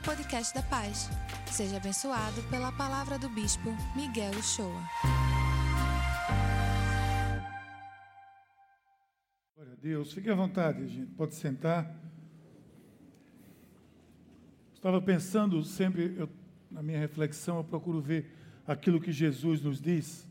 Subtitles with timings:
[0.00, 1.10] ao podcast da Paz.
[1.50, 4.82] Seja abençoado pela palavra do Bispo Miguel Uchoa.
[9.54, 10.12] Glória a Deus.
[10.12, 11.12] Fique à vontade, gente.
[11.12, 11.94] Pode sentar.
[14.74, 16.28] Estava pensando sempre, eu,
[16.70, 18.34] na minha reflexão, eu procuro ver
[18.66, 20.26] aquilo que Jesus nos diz.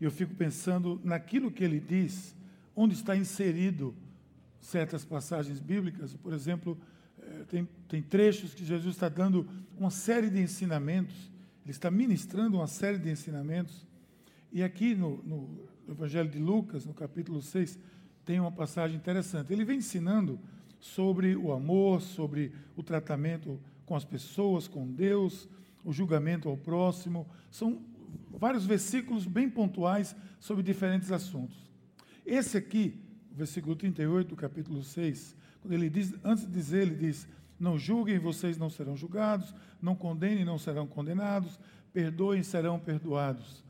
[0.00, 2.36] E eu fico pensando naquilo que ele diz,
[2.76, 3.94] onde está inserido
[4.60, 6.14] certas passagens bíblicas.
[6.14, 6.78] Por exemplo,
[7.48, 11.30] tem, tem trechos que Jesus está dando uma série de ensinamentos,
[11.64, 13.86] ele está ministrando uma série de ensinamentos.
[14.50, 17.78] E aqui no, no Evangelho de Lucas, no capítulo 6,
[18.24, 19.52] tem uma passagem interessante.
[19.52, 20.38] Ele vem ensinando
[20.80, 25.48] sobre o amor, sobre o tratamento com as pessoas, com Deus,
[25.84, 27.26] o julgamento ao próximo.
[27.50, 27.80] São
[28.30, 31.56] vários versículos bem pontuais sobre diferentes assuntos.
[32.24, 33.00] Esse aqui,
[33.32, 35.37] versículo 38 do capítulo 6, quando
[35.68, 40.44] ele diz, antes de dizer, ele diz: Não julguem, vocês não serão julgados, não condenem,
[40.44, 41.58] não serão condenados,
[41.92, 43.64] perdoem, serão perdoados.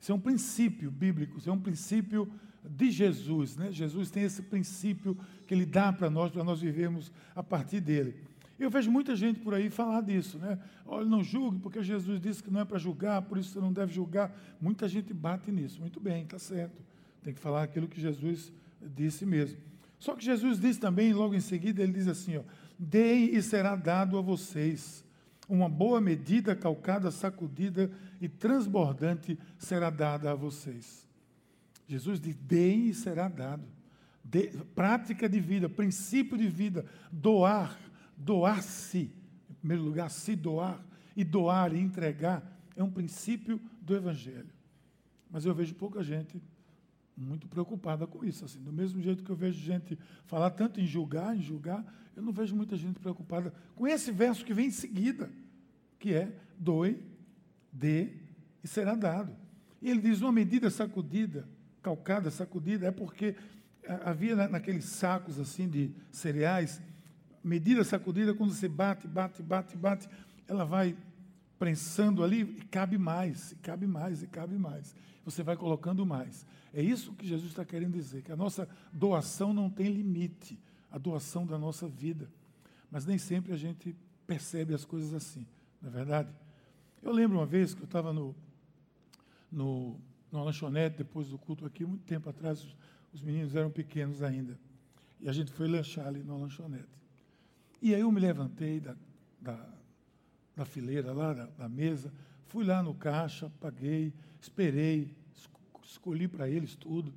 [0.00, 2.30] Isso é um princípio bíblico, isso é um princípio
[2.64, 3.56] de Jesus.
[3.56, 3.70] Né?
[3.70, 5.16] Jesus tem esse princípio
[5.46, 8.14] que ele dá para nós, para nós vivermos a partir dele.
[8.58, 10.58] Eu vejo muita gente por aí falar disso, né?
[10.84, 13.72] Olha, não julgue, porque Jesus disse que não é para julgar, por isso você não
[13.72, 14.36] deve julgar.
[14.60, 15.80] Muita gente bate nisso.
[15.80, 16.78] Muito bem, está certo.
[17.22, 19.58] Tem que falar aquilo que Jesus disse mesmo.
[20.00, 22.42] Só que Jesus diz também, logo em seguida, ele diz assim: ó,
[22.78, 25.04] Deem e será dado a vocês.
[25.46, 31.06] Uma boa medida, calcada, sacudida e transbordante será dada a vocês.
[31.86, 33.64] Jesus diz: deem e será dado.
[34.24, 37.78] De, prática de vida, princípio de vida, doar,
[38.16, 39.12] doar-se,
[39.50, 40.82] em primeiro lugar, se doar,
[41.14, 44.54] e doar e entregar, é um princípio do Evangelho.
[45.30, 46.40] Mas eu vejo pouca gente
[47.20, 48.44] muito preocupada com isso.
[48.44, 51.84] Assim, do mesmo jeito que eu vejo gente falar tanto em julgar, em julgar,
[52.16, 55.30] eu não vejo muita gente preocupada com esse verso que vem em seguida,
[55.98, 57.02] que é doe,
[57.72, 58.08] dê
[58.62, 59.34] e será dado.
[59.80, 61.48] E ele diz uma medida sacudida,
[61.82, 63.34] calcada, sacudida, é porque
[64.04, 66.80] havia naqueles sacos assim de cereais,
[67.42, 70.08] medida sacudida, quando você bate, bate, bate, bate,
[70.46, 70.96] ela vai
[71.60, 74.96] prensando ali e cabe mais, e cabe mais, e cabe mais.
[75.26, 76.46] Você vai colocando mais.
[76.72, 80.58] É isso que Jesus está querendo dizer, que a nossa doação não tem limite,
[80.90, 82.32] a doação da nossa vida.
[82.90, 83.94] Mas nem sempre a gente
[84.26, 85.46] percebe as coisas assim,
[85.82, 86.32] não é verdade?
[87.02, 88.34] Eu lembro uma vez que eu estava no,
[89.52, 90.00] no,
[90.32, 92.74] numa lanchonete, depois do culto aqui, muito tempo atrás, os,
[93.12, 94.58] os meninos eram pequenos ainda.
[95.20, 96.88] E a gente foi lanchar ali na lanchonete.
[97.82, 98.96] E aí eu me levantei da,
[99.38, 99.79] da
[100.56, 102.12] na fileira lá da, mesa,
[102.46, 105.14] fui lá no caixa, paguei, esperei,
[105.82, 107.12] escolhi para eles tudo,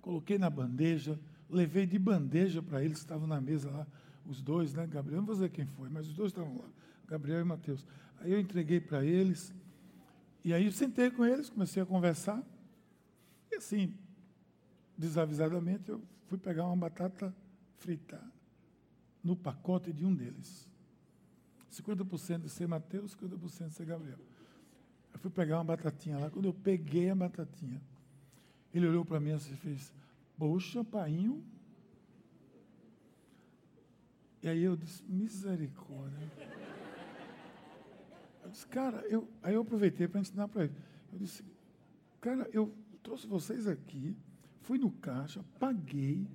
[0.00, 1.18] coloquei na bandeja,
[1.48, 3.86] levei de bandeja para eles estavam na mesa lá,
[4.26, 4.86] os dois, né?
[4.86, 6.68] Gabriel, não vou dizer quem foi, mas os dois estavam lá,
[7.06, 7.84] Gabriel e Mateus.
[8.20, 9.52] Aí eu entreguei para eles,
[10.44, 12.42] e aí eu sentei com eles, comecei a conversar,
[13.50, 13.94] e assim,
[14.96, 17.34] desavisadamente, eu fui pegar uma batata
[17.76, 18.20] frita
[19.22, 20.68] no pacote de um deles.
[21.72, 24.18] 50% de ser Mateus, 50% de ser Gabriel.
[25.12, 26.30] Eu fui pegar uma batatinha lá.
[26.30, 27.80] Quando eu peguei a batatinha,
[28.74, 29.92] ele olhou para mim assim e fez:
[30.36, 31.42] Poxa, painho.
[34.42, 36.30] E aí eu disse: Misericórdia.
[38.42, 40.74] Eu disse: Cara, eu, aí eu aproveitei para ensinar para ele.
[41.12, 41.42] Eu disse:
[42.20, 44.16] Cara, eu trouxe vocês aqui,
[44.62, 46.26] fui no caixa, paguei,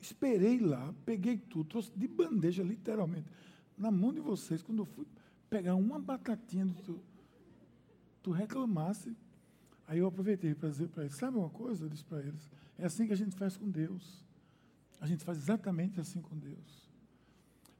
[0.00, 3.28] esperei lá, peguei tudo, trouxe de bandeja, literalmente
[3.76, 5.06] na mão de vocês, quando eu fui
[5.50, 7.00] pegar uma batatinha tu,
[8.22, 9.16] tu reclamasse.
[9.86, 11.84] Aí eu aproveitei para dizer para eles, sabe uma coisa?
[11.84, 14.24] Eu disse para eles, é assim que a gente faz com Deus.
[15.00, 16.86] A gente faz exatamente assim com Deus.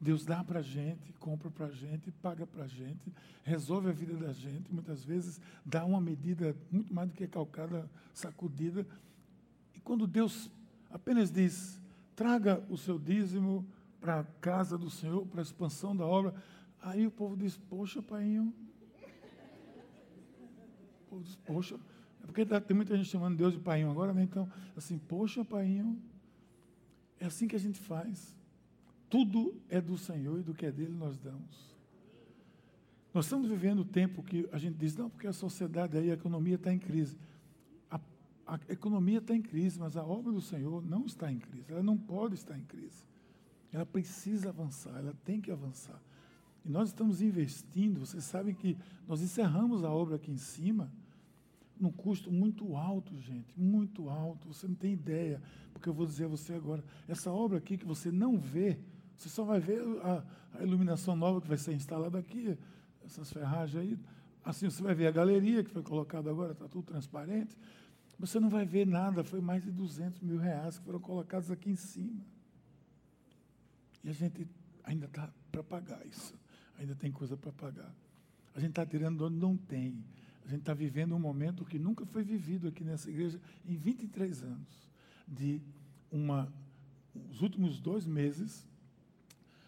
[0.01, 3.93] Deus dá para a gente, compra para a gente, paga para a gente, resolve a
[3.93, 8.87] vida da gente, muitas vezes dá uma medida muito mais do que calcada, sacudida.
[9.75, 10.51] E quando Deus
[10.91, 11.81] apenas diz,
[12.15, 13.67] traga o seu dízimo,
[14.01, 16.35] para a casa do Senhor, para a expansão da obra.
[16.81, 18.39] Aí o povo diz: Poxa, pai.
[18.39, 18.53] O
[21.09, 21.79] povo diz: Poxa.
[22.23, 24.23] É porque tá, tem muita gente chamando Deus de pai agora, né?
[24.23, 25.85] Então, assim, poxa, pai.
[27.19, 28.37] É assim que a gente faz.
[29.09, 31.75] Tudo é do Senhor e do que é dele nós damos.
[33.15, 36.15] Nós estamos vivendo o tempo que a gente diz, não, porque a sociedade aí, a
[36.15, 37.17] economia está em crise.
[37.91, 37.99] A,
[38.47, 41.73] a economia está em crise, mas a obra do Senhor não está em crise.
[41.73, 43.07] Ela não pode estar em crise.
[43.73, 46.01] Ela precisa avançar, ela tem que avançar.
[46.65, 48.77] E nós estamos investindo, vocês sabem que
[49.07, 50.91] nós encerramos a obra aqui em cima
[51.79, 54.49] num custo muito alto, gente, muito alto.
[54.49, 55.41] Você não tem ideia,
[55.73, 58.79] porque eu vou dizer a você agora, essa obra aqui que você não vê
[59.17, 60.25] Você só vai ver a,
[60.59, 62.59] a iluminação nova que vai ser instalada aqui,
[63.05, 63.99] essas ferragens aí.
[64.45, 67.57] Assim, você vai ver a galeria que foi colocada agora, está tudo transparente.
[68.19, 71.71] Você não vai ver nada, foi mais de 200 mil reais que foram colocados aqui
[71.71, 72.21] em cima.
[74.07, 74.47] E a gente
[74.85, 76.33] ainda está para pagar isso.
[76.79, 77.93] Ainda tem coisa para pagar.
[78.55, 80.05] A gente está tirando de onde não tem.
[80.45, 84.45] A gente está vivendo um momento que nunca foi vivido aqui nessa igreja em 23
[84.45, 84.89] anos.
[85.27, 85.61] De
[86.09, 86.53] uma.
[87.33, 88.65] Os últimos dois meses,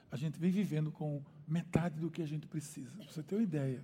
[0.08, 2.92] a gente vem vivendo com metade do que a gente precisa.
[2.92, 3.82] Para você ter uma ideia.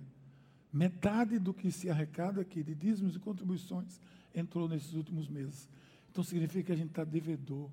[0.71, 3.99] Metade do que se arrecada aqui de dízimos e contribuições
[4.33, 5.67] entrou nesses últimos meses.
[6.09, 7.69] Então significa que a gente está devedor.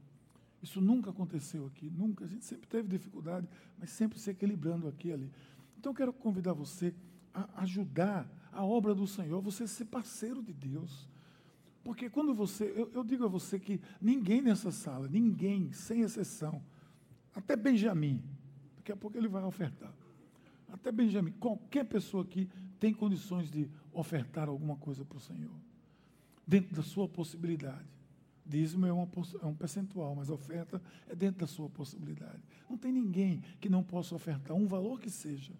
[0.62, 2.24] Isso nunca aconteceu aqui, nunca.
[2.24, 3.48] A gente sempre teve dificuldade,
[3.78, 5.30] mas sempre se equilibrando aqui e ali.
[5.76, 6.94] Então quero convidar você
[7.34, 11.08] a ajudar a obra do Senhor, você ser parceiro de Deus.
[11.82, 16.62] Porque quando você, eu, eu digo a você que ninguém nessa sala, ninguém, sem exceção,
[17.34, 18.22] até Benjamin,
[18.76, 19.92] daqui a pouco ele vai ofertar.
[20.72, 22.48] Até Benjamin, qualquer pessoa aqui
[22.78, 25.54] tem condições de ofertar alguma coisa para o Senhor,
[26.46, 28.01] dentro da sua possibilidade.
[28.44, 29.08] Dízimo é, uma,
[29.40, 32.42] é um percentual, mas a oferta é dentro da sua possibilidade.
[32.68, 35.52] Não tem ninguém que não possa ofertar um valor que seja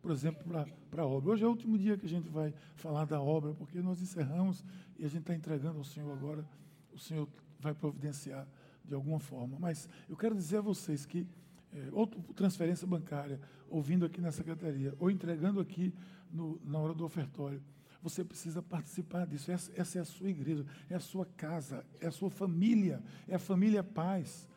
[0.00, 0.42] por exemplo,
[0.90, 1.32] para a obra.
[1.32, 4.64] Hoje é o último dia que a gente vai falar da obra, porque nós encerramos
[4.98, 6.44] e a gente está entregando ao Senhor agora.
[6.92, 7.28] O Senhor
[7.60, 8.46] vai providenciar
[8.84, 9.58] de alguma forma.
[9.58, 11.26] Mas eu quero dizer a vocês que,
[11.72, 15.92] é, ou transferência bancária, ouvindo aqui na secretaria, ou entregando aqui
[16.32, 17.62] no, na hora do ofertório,
[18.02, 19.50] você precisa participar disso.
[19.50, 23.34] Essa, essa é a sua igreja, é a sua casa, é a sua família, é
[23.34, 24.48] a família paz.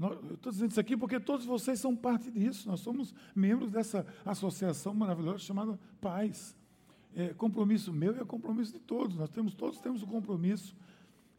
[0.00, 2.68] Eu estou dizendo isso aqui porque todos vocês são parte disso.
[2.68, 6.56] Nós somos membros dessa associação maravilhosa chamada Paz.
[7.16, 9.16] É compromisso meu e é compromisso de todos.
[9.16, 10.76] Nós temos todos temos o um compromisso.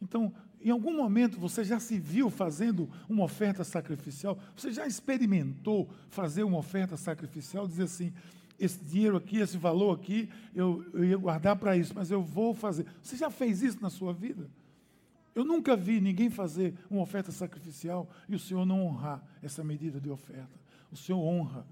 [0.02, 4.38] Então, em algum momento você já se viu fazendo uma oferta sacrificial?
[4.54, 7.66] Você já experimentou fazer uma oferta sacrificial?
[7.66, 8.12] Dizer assim,
[8.60, 12.54] esse dinheiro aqui, esse valor aqui, eu, eu ia guardar para isso, mas eu vou
[12.54, 12.86] fazer.
[13.02, 14.50] Você já fez isso na sua vida?
[15.34, 19.98] Eu nunca vi ninguém fazer uma oferta sacrificial e o Senhor não honrar essa medida
[19.98, 20.60] de oferta.
[20.92, 21.66] O Senhor honra.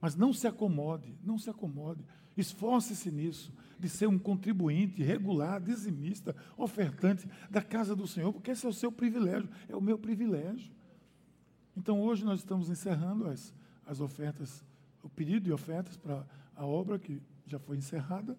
[0.00, 2.04] Mas não se acomode, não se acomode.
[2.36, 8.66] Esforce-se nisso, de ser um contribuinte regular, dizimista, ofertante da casa do Senhor, porque esse
[8.66, 10.72] é o seu privilégio, é o meu privilégio.
[11.76, 13.54] Então hoje nós estamos encerrando as,
[13.86, 14.64] as ofertas,
[15.04, 18.36] o pedido de ofertas para a obra que já foi encerrada.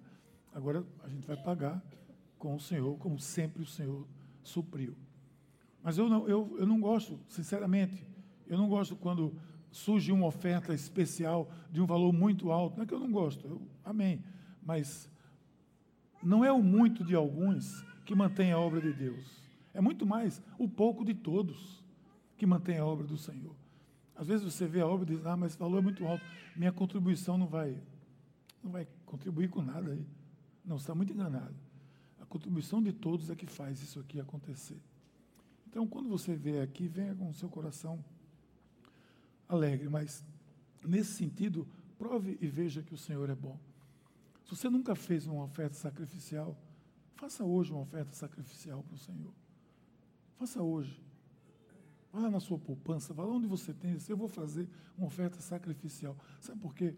[0.52, 1.82] Agora a gente vai pagar
[2.38, 4.08] com o Senhor, como sempre o Senhor
[4.44, 4.96] supriu.
[5.84, 8.04] Mas eu não, eu, eu não gosto, sinceramente,
[8.48, 9.36] eu não gosto quando
[9.72, 12.78] surge uma oferta especial de um valor muito alto.
[12.78, 14.24] Não é que eu não gosto, eu, amém.
[14.64, 15.10] Mas
[16.24, 19.44] não é o muito de alguns que mantém a obra de Deus.
[19.74, 21.84] É muito mais o pouco de todos
[22.38, 23.56] que mantém a obra do Senhor.
[24.16, 26.24] Às vezes você vê a obra e diz, ah, mas esse valor é muito alto,
[26.56, 27.78] minha contribuição não vai,
[28.64, 30.06] não vai contribuir com nada aí.
[30.64, 31.54] Não, está muito enganado.
[32.20, 34.82] A contribuição de todos é que faz isso aqui acontecer.
[35.68, 38.04] Então, quando você vê aqui, venha com o seu coração
[39.48, 40.24] alegre, mas
[40.84, 41.68] nesse sentido,
[41.98, 43.60] prove e veja que o Senhor é bom.
[44.46, 46.58] Se você nunca fez uma oferta sacrificial,
[47.16, 49.34] faça hoje uma oferta sacrificial para o Senhor.
[50.38, 51.02] Faça hoje.
[52.16, 53.98] Vá lá na sua poupança, vá lá onde você tem.
[54.08, 56.16] Eu vou fazer uma oferta sacrificial.
[56.40, 56.96] Sabe por quê?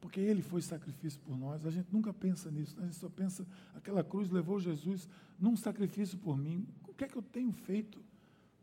[0.00, 1.64] porque ele foi sacrifício por nós.
[1.64, 2.82] A gente nunca pensa nisso, né?
[2.82, 6.66] a gente só pensa, aquela cruz levou Jesus num sacrifício por mim.
[6.88, 8.00] O que é que eu tenho feito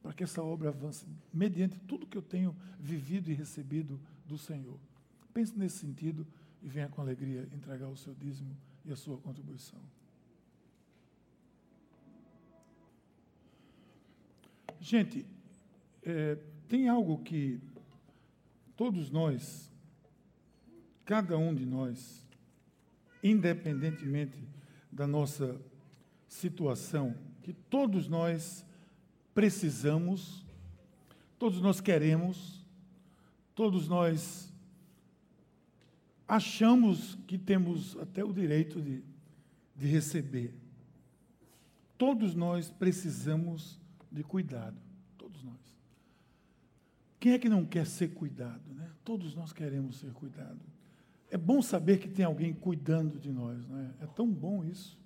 [0.01, 4.77] para que essa obra avance, mediante tudo que eu tenho vivido e recebido do Senhor?
[5.33, 6.27] Pense nesse sentido
[6.61, 9.79] e venha com alegria entregar o seu dízimo e a sua contribuição.
[14.81, 15.25] Gente,
[16.03, 16.37] é,
[16.67, 17.59] tem algo que
[18.75, 19.69] todos nós
[21.09, 22.23] cada um de nós,
[23.23, 24.47] independentemente
[24.91, 25.59] da nossa
[26.27, 28.63] situação, que todos nós
[29.33, 30.45] precisamos,
[31.39, 32.63] todos nós queremos,
[33.55, 34.53] todos nós
[36.27, 39.01] achamos que temos até o direito de,
[39.75, 40.53] de receber.
[41.97, 43.79] Todos nós precisamos
[44.11, 44.77] de cuidado.
[47.19, 48.89] Quem é que não quer ser cuidado, né?
[49.03, 50.65] Todos nós queremos ser cuidados.
[51.29, 53.91] É bom saber que tem alguém cuidando de nós, não é?
[54.01, 54.97] É tão bom isso.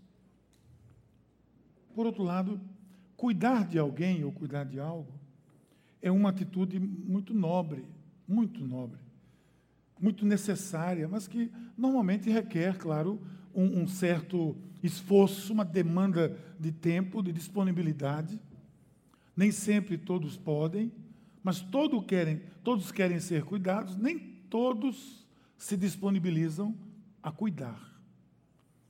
[1.93, 2.61] Por outro lado,
[3.17, 5.11] cuidar de alguém ou cuidar de algo
[6.01, 7.85] é uma atitude muito nobre,
[8.27, 8.99] muito nobre,
[9.99, 13.21] muito necessária, mas que normalmente requer, claro,
[13.55, 18.39] um, um certo esforço, uma demanda de tempo, de disponibilidade.
[19.35, 20.91] Nem sempre todos podem,
[21.43, 24.17] Mas todos querem, todos querem ser cuidados, nem
[24.49, 26.75] todos se disponibilizam
[27.21, 27.93] a cuidar.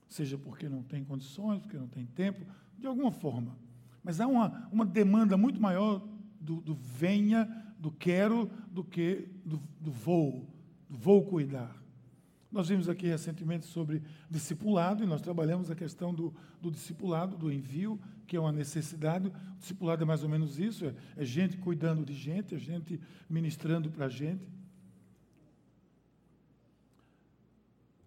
[0.08, 2.46] Seja porque não tem condições, porque não tem tempo,
[2.78, 3.58] de alguma forma.
[4.04, 6.08] Mas há uma, uma demanda muito maior
[6.40, 7.46] do, do venha,
[7.80, 10.48] do quero, do que do, do vou,
[10.90, 11.76] do vou cuidar.
[12.52, 16.32] Nós vimos aqui recentemente sobre discipulado, e nós trabalhamos a questão do,
[16.62, 19.28] do discipulado, do envio, que é uma necessidade.
[19.28, 23.00] O discipulado é mais ou menos isso: é, é gente cuidando de gente, é gente
[23.30, 24.48] ministrando para gente.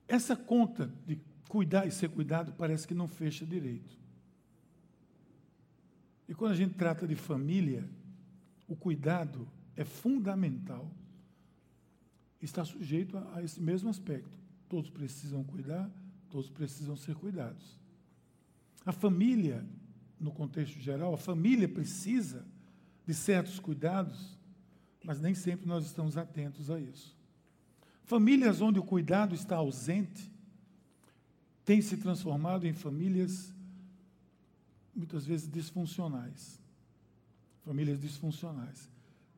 [0.08, 1.18] Essa conta de
[1.48, 3.96] cuidar e ser cuidado parece que não fecha direito.
[6.28, 7.88] E quando a gente trata de família,
[8.68, 10.90] o cuidado é fundamental
[12.46, 14.38] está sujeito a, a esse mesmo aspecto.
[14.68, 15.90] Todos precisam cuidar,
[16.30, 17.78] todos precisam ser cuidados.
[18.84, 19.64] A família,
[20.18, 22.46] no contexto geral, a família precisa
[23.06, 24.38] de certos cuidados,
[25.04, 27.14] mas nem sempre nós estamos atentos a isso.
[28.04, 30.30] Famílias onde o cuidado está ausente
[31.64, 33.52] têm se transformado em famílias
[34.94, 36.60] muitas vezes disfuncionais.
[37.64, 38.88] Famílias disfuncionais.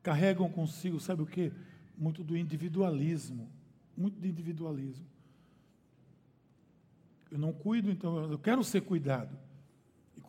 [0.01, 1.51] Carregam consigo, sabe o que?
[1.99, 3.49] muito do individualismo,
[3.95, 5.05] muito de individualismo.
[7.29, 9.37] Eu não cuido, então eu quero ser cuidado.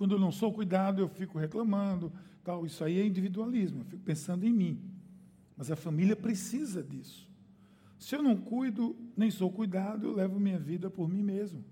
[0.01, 2.11] Quando eu não sou cuidado, eu fico reclamando,
[2.43, 2.65] tal.
[2.65, 4.83] Isso aí é individualismo, eu fico pensando em mim.
[5.55, 7.29] Mas a família precisa disso.
[7.99, 11.63] Se eu não cuido, nem sou cuidado, eu levo minha vida por mim mesmo.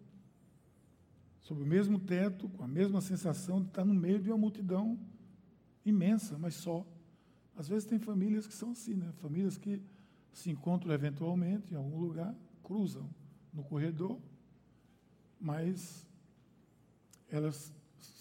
[1.41, 4.99] Sob o mesmo teto, com a mesma sensação de estar no meio de uma multidão
[5.83, 6.87] imensa, mas só.
[7.57, 9.11] Às vezes tem famílias que são assim, né?
[9.23, 9.81] Famílias que
[10.35, 13.09] se encontram eventualmente em algum lugar, cruzam
[13.55, 14.21] no corredor,
[15.41, 16.07] mas
[17.31, 17.73] elas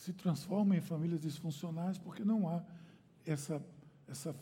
[0.08, 2.64] se transformam em famílias disfuncionais porque não há
[3.26, 3.62] essa,
[4.08, 4.34] essa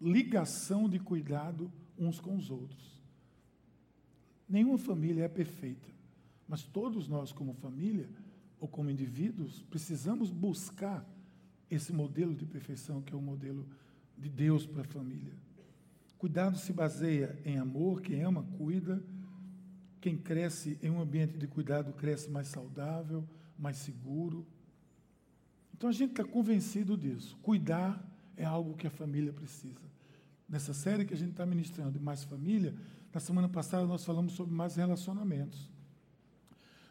[0.00, 3.00] ligação de cuidado uns com os outros.
[4.48, 5.88] Nenhuma família é perfeita,
[6.48, 8.08] mas todos nós, como família
[8.58, 11.08] ou como indivíduos, precisamos buscar
[11.70, 13.64] esse modelo de perfeição que é o modelo
[14.18, 15.34] de Deus para a família.
[16.18, 19.00] Cuidado se baseia em amor, quem ama, cuida.
[20.00, 23.24] Quem cresce em um ambiente de cuidado cresce mais saudável,
[23.56, 24.44] mais seguro.
[25.82, 27.36] Então a gente está convencido disso.
[27.42, 28.00] Cuidar
[28.36, 29.90] é algo que a família precisa.
[30.48, 32.72] Nessa série que a gente está ministrando de mais família,
[33.12, 35.68] na semana passada nós falamos sobre mais relacionamentos.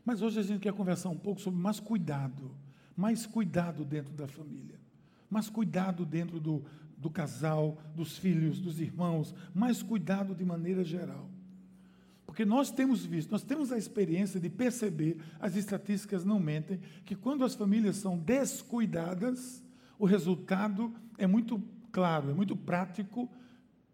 [0.03, 2.51] Mas hoje a gente quer conversar um pouco sobre mais cuidado,
[2.93, 4.77] mais cuidado dentro da família,
[5.29, 6.61] mais cuidado dentro do,
[6.97, 11.30] do casal, dos filhos, dos irmãos, mais cuidado de maneira geral.
[12.31, 17.13] Porque nós temos visto, nós temos a experiência de perceber, as estatísticas não mentem, que
[17.13, 19.61] quando as famílias são descuidadas,
[19.99, 21.61] o resultado é muito
[21.91, 23.29] claro, é muito prático,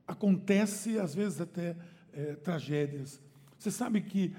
[0.05, 1.75] acontece às vezes até
[2.13, 3.19] é, tragédias.
[3.57, 4.35] Você sabe que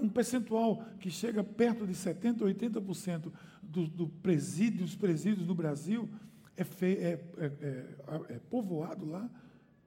[0.00, 6.08] um percentual que chega perto de 70%, 80% do, do presídio, dos presídios no Brasil
[6.56, 9.28] é, fe, é, é, é, é povoado lá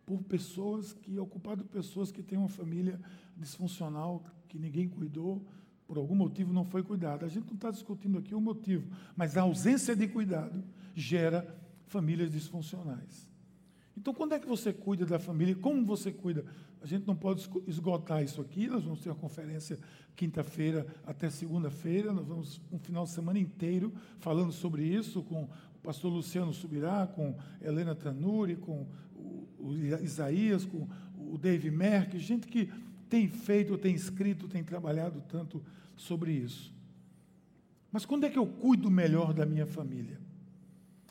[0.10, 3.00] por pessoas que, ocupado pessoas que têm uma família
[3.38, 5.46] disfuncional, que ninguém cuidou,
[5.86, 7.26] por algum motivo não foi cuidado.
[7.26, 10.64] A gente não está discutindo aqui o motivo, mas a ausência de cuidado
[10.96, 13.30] gera famílias disfuncionais.
[13.96, 15.56] Então, quando é que você cuida da família?
[15.56, 16.44] Como você cuida?
[16.82, 18.68] A gente não pode esgotar isso aqui.
[18.68, 19.78] Nós vamos ter uma conferência
[20.16, 22.12] quinta-feira até segunda-feira.
[22.12, 25.48] Nós vamos um final de semana inteiro falando sobre isso com
[25.82, 28.86] pastor Luciano Subirá, com Helena Tanuri, com
[29.60, 29.74] o,
[30.04, 30.88] Isaías, com
[31.18, 32.72] o Dave Merck, gente que
[33.10, 35.64] tem feito, tem escrito, tem trabalhado tanto
[35.96, 36.74] sobre isso.
[37.92, 40.20] Mas quando é que eu cuido melhor da minha família?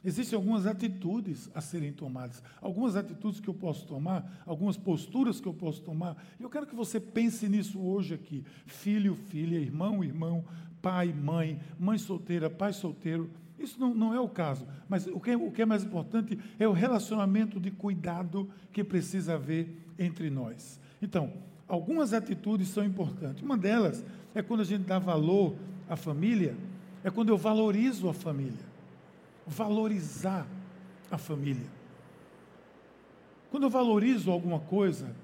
[0.04, 5.48] Existem algumas atitudes a serem tomadas, algumas atitudes que eu posso tomar, algumas posturas que
[5.48, 6.16] eu posso tomar.
[6.38, 8.44] Eu quero que você pense nisso hoje aqui.
[8.64, 10.44] Filho, filha, irmão, irmão,
[10.80, 13.28] pai, mãe, mãe solteira, pai solteiro
[13.58, 14.66] isso não, não é o caso.
[14.88, 19.34] Mas o que, o que é mais importante é o relacionamento de cuidado que precisa
[19.34, 20.80] haver entre nós.
[21.02, 21.32] Então,
[21.66, 23.42] algumas atitudes são importantes.
[23.42, 25.56] Uma delas é quando a gente dá valor
[25.88, 26.56] à família,
[27.02, 28.68] é quando eu valorizo a família.
[29.46, 30.46] Valorizar
[31.10, 31.66] a família.
[33.50, 35.14] Quando eu valorizo alguma coisa,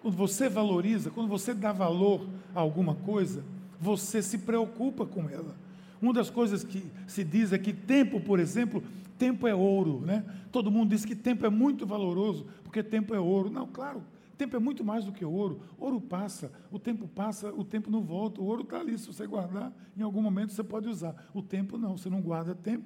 [0.00, 3.44] quando você valoriza, quando você dá valor a alguma coisa,
[3.80, 5.54] você se preocupa com ela.
[6.00, 8.82] Uma das coisas que se diz é que tempo, por exemplo,
[9.18, 10.24] tempo é ouro, né?
[10.52, 13.50] Todo mundo diz que tempo é muito valoroso, porque tempo é ouro.
[13.50, 14.02] Não, claro,
[14.36, 15.60] tempo é muito mais do que ouro.
[15.78, 18.40] Ouro passa, o tempo passa, o tempo não volta.
[18.40, 21.14] O ouro está ali, se você guardar, em algum momento você pode usar.
[21.32, 22.84] O tempo não, você não guarda tempo.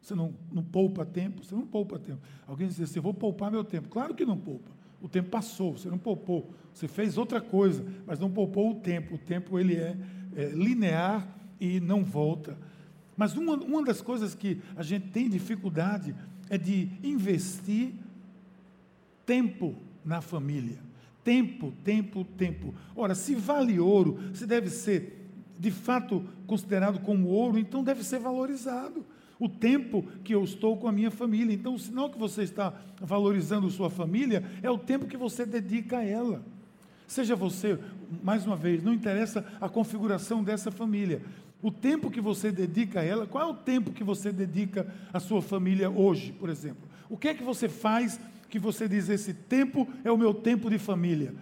[0.00, 1.44] Você não, não poupa tempo?
[1.44, 2.20] Você não poupa tempo.
[2.46, 3.88] Alguém diz assim: vou poupar meu tempo.
[3.88, 4.70] Claro que não poupa.
[5.00, 6.50] O tempo passou, você não poupou.
[6.72, 9.14] Você fez outra coisa, mas não poupou o tempo.
[9.14, 9.96] O tempo ele é,
[10.34, 11.26] é linear
[11.60, 12.56] e não volta.
[13.16, 16.14] Mas uma, uma das coisas que a gente tem dificuldade
[16.48, 17.92] é de investir
[19.26, 19.74] tempo
[20.04, 20.78] na família.
[21.24, 22.74] Tempo, tempo, tempo.
[22.96, 28.20] Ora, se vale ouro, se deve ser de fato considerado como ouro, então deve ser
[28.20, 29.04] valorizado.
[29.38, 31.54] O tempo que eu estou com a minha família.
[31.54, 35.98] Então, o sinal que você está valorizando sua família é o tempo que você dedica
[35.98, 36.42] a ela.
[37.06, 37.78] Seja você,
[38.22, 41.22] mais uma vez, não interessa a configuração dessa família.
[41.60, 45.18] O tempo que você dedica a ela, qual é o tempo que você dedica à
[45.18, 46.88] sua família hoje, por exemplo?
[47.10, 50.70] O que é que você faz que você diz: esse tempo é o meu tempo
[50.70, 51.34] de família?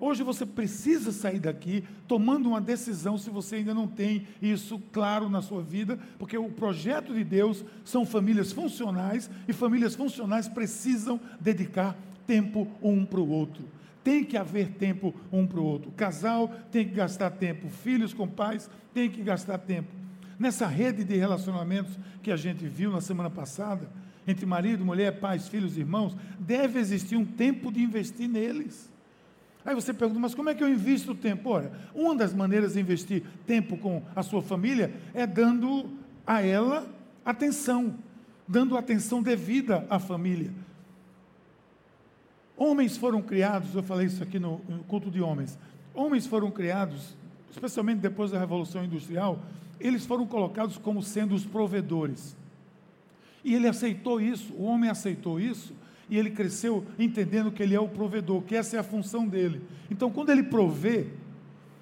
[0.00, 5.28] Hoje você precisa sair daqui tomando uma decisão se você ainda não tem isso claro
[5.28, 11.20] na sua vida, porque o projeto de Deus são famílias funcionais e famílias funcionais precisam
[11.38, 11.94] dedicar
[12.26, 13.62] tempo um para o outro.
[14.02, 15.90] Tem que haver tempo um para o outro.
[15.92, 19.88] Casal tem que gastar tempo, filhos com pais tem que gastar tempo.
[20.38, 23.88] Nessa rede de relacionamentos que a gente viu na semana passada,
[24.26, 28.90] entre marido, mulher, pais, filhos, irmãos, deve existir um tempo de investir neles.
[29.64, 31.50] Aí você pergunta, mas como é que eu invisto tempo?
[31.50, 35.90] Olha, uma das maneiras de investir tempo com a sua família é dando
[36.26, 36.88] a ela
[37.24, 37.94] atenção,
[38.48, 40.50] dando atenção devida à família.
[42.62, 45.58] Homens foram criados, eu falei isso aqui no, culto de homens.
[45.94, 47.16] Homens foram criados,
[47.50, 49.38] especialmente depois da Revolução Industrial,
[49.80, 52.36] eles foram colocados como sendo os provedores.
[53.42, 55.72] E ele aceitou isso, o homem aceitou isso,
[56.10, 59.62] e ele cresceu entendendo que ele é o provedor, que essa é a função dele.
[59.90, 61.06] Então, quando ele provê,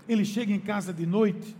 [0.08, 1.56] ele chega em casa de noite,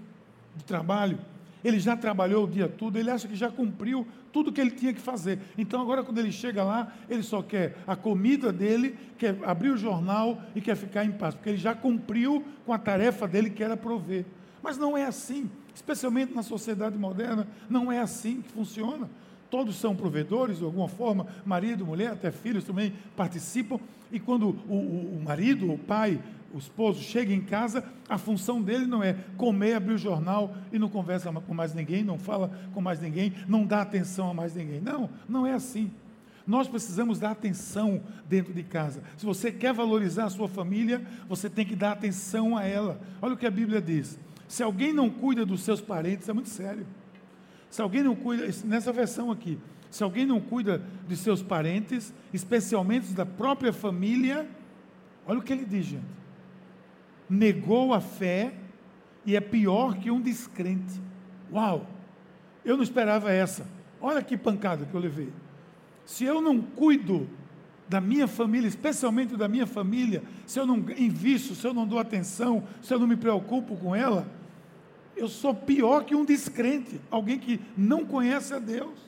[0.54, 1.18] de trabalho,
[1.64, 4.92] ele já trabalhou o dia todo, ele acha que já cumpriu tudo que ele tinha
[4.92, 5.38] que fazer.
[5.56, 9.76] Então, agora, quando ele chega lá, ele só quer a comida dele, quer abrir o
[9.76, 13.62] jornal e quer ficar em paz, porque ele já cumpriu com a tarefa dele, que
[13.62, 14.24] era prover.
[14.62, 19.08] Mas não é assim, especialmente na sociedade moderna, não é assim que funciona.
[19.50, 23.80] Todos são provedores de alguma forma, marido, mulher, até filhos também participam.
[24.12, 26.20] E quando o, o, o marido, o pai,
[26.52, 30.78] o esposo chega em casa, a função dele não é comer, abrir o jornal e
[30.78, 34.54] não conversa com mais ninguém, não fala com mais ninguém, não dá atenção a mais
[34.54, 34.80] ninguém.
[34.80, 35.90] Não, não é assim.
[36.46, 39.02] Nós precisamos dar atenção dentro de casa.
[39.18, 42.98] Se você quer valorizar a sua família, você tem que dar atenção a ela.
[43.20, 44.18] Olha o que a Bíblia diz.
[44.48, 46.86] Se alguém não cuida dos seus parentes, é muito sério.
[47.68, 49.58] Se alguém não cuida, nessa versão aqui,
[49.90, 54.48] se alguém não cuida de seus parentes, especialmente da própria família,
[55.26, 56.18] olha o que ele diz, gente.
[57.28, 58.52] Negou a fé
[59.24, 61.00] e é pior que um descrente.
[61.52, 61.86] Uau!
[62.64, 63.66] Eu não esperava essa.
[64.00, 65.32] Olha que pancada que eu levei.
[66.04, 67.28] Se eu não cuido
[67.88, 71.98] da minha família, especialmente da minha família, se eu não invisto, se eu não dou
[71.98, 74.26] atenção, se eu não me preocupo com ela,
[75.16, 78.98] eu sou pior que um descrente, alguém que não conhece a Deus.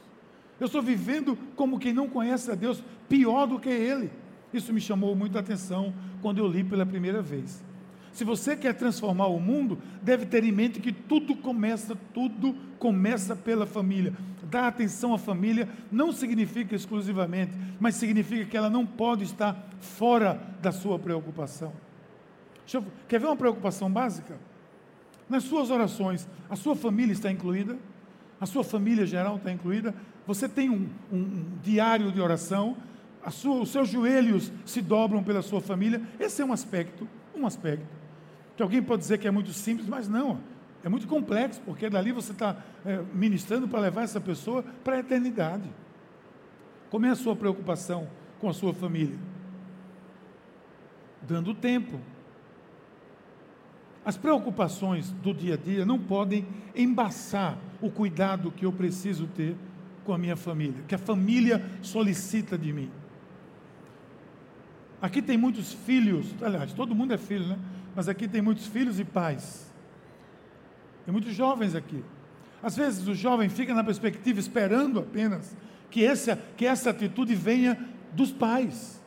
[0.58, 4.10] Eu estou vivendo como quem não conhece a Deus, pior do que ele.
[4.52, 7.62] Isso me chamou muita atenção quando eu li pela primeira vez.
[8.12, 13.36] Se você quer transformar o mundo, deve ter em mente que tudo começa, tudo começa
[13.36, 14.12] pela família.
[14.50, 20.40] Dar atenção à família não significa exclusivamente, mas significa que ela não pode estar fora
[20.60, 21.72] da sua preocupação.
[22.72, 24.38] Eu, quer ver uma preocupação básica?
[25.30, 27.78] nas suas orações, a sua família está incluída?
[28.40, 29.94] A sua família geral está incluída?
[30.26, 32.76] Você tem um, um, um diário de oração?
[33.30, 36.02] Sua, os seus joelhos se dobram pela sua família?
[36.18, 37.99] Esse é um aspecto, um aspecto.
[38.60, 40.38] Que alguém pode dizer que é muito simples, mas não.
[40.84, 44.98] É muito complexo, porque dali você está é, ministrando para levar essa pessoa para a
[44.98, 45.64] eternidade.
[46.90, 48.06] Como é a sua preocupação
[48.38, 49.16] com a sua família?
[51.22, 51.98] Dando tempo,
[54.04, 56.46] as preocupações do dia a dia não podem
[56.76, 59.56] embaçar o cuidado que eu preciso ter
[60.04, 62.90] com a minha família, que a família solicita de mim.
[65.00, 67.58] Aqui tem muitos filhos, aliás, todo mundo é filho, né?
[67.94, 69.70] Mas aqui tem muitos filhos e pais.
[71.04, 72.04] Tem muitos jovens aqui.
[72.62, 75.56] Às vezes o jovem fica na perspectiva esperando apenas
[75.90, 77.78] que essa, que essa atitude venha
[78.12, 79.00] dos pais.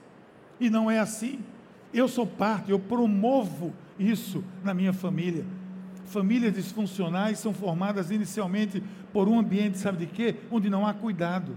[0.59, 1.39] E não é assim.
[1.93, 5.45] Eu sou parte, eu promovo isso na minha família.
[6.05, 10.35] Famílias disfuncionais são formadas inicialmente por um ambiente, sabe de quê?
[10.51, 11.55] Onde não há cuidado,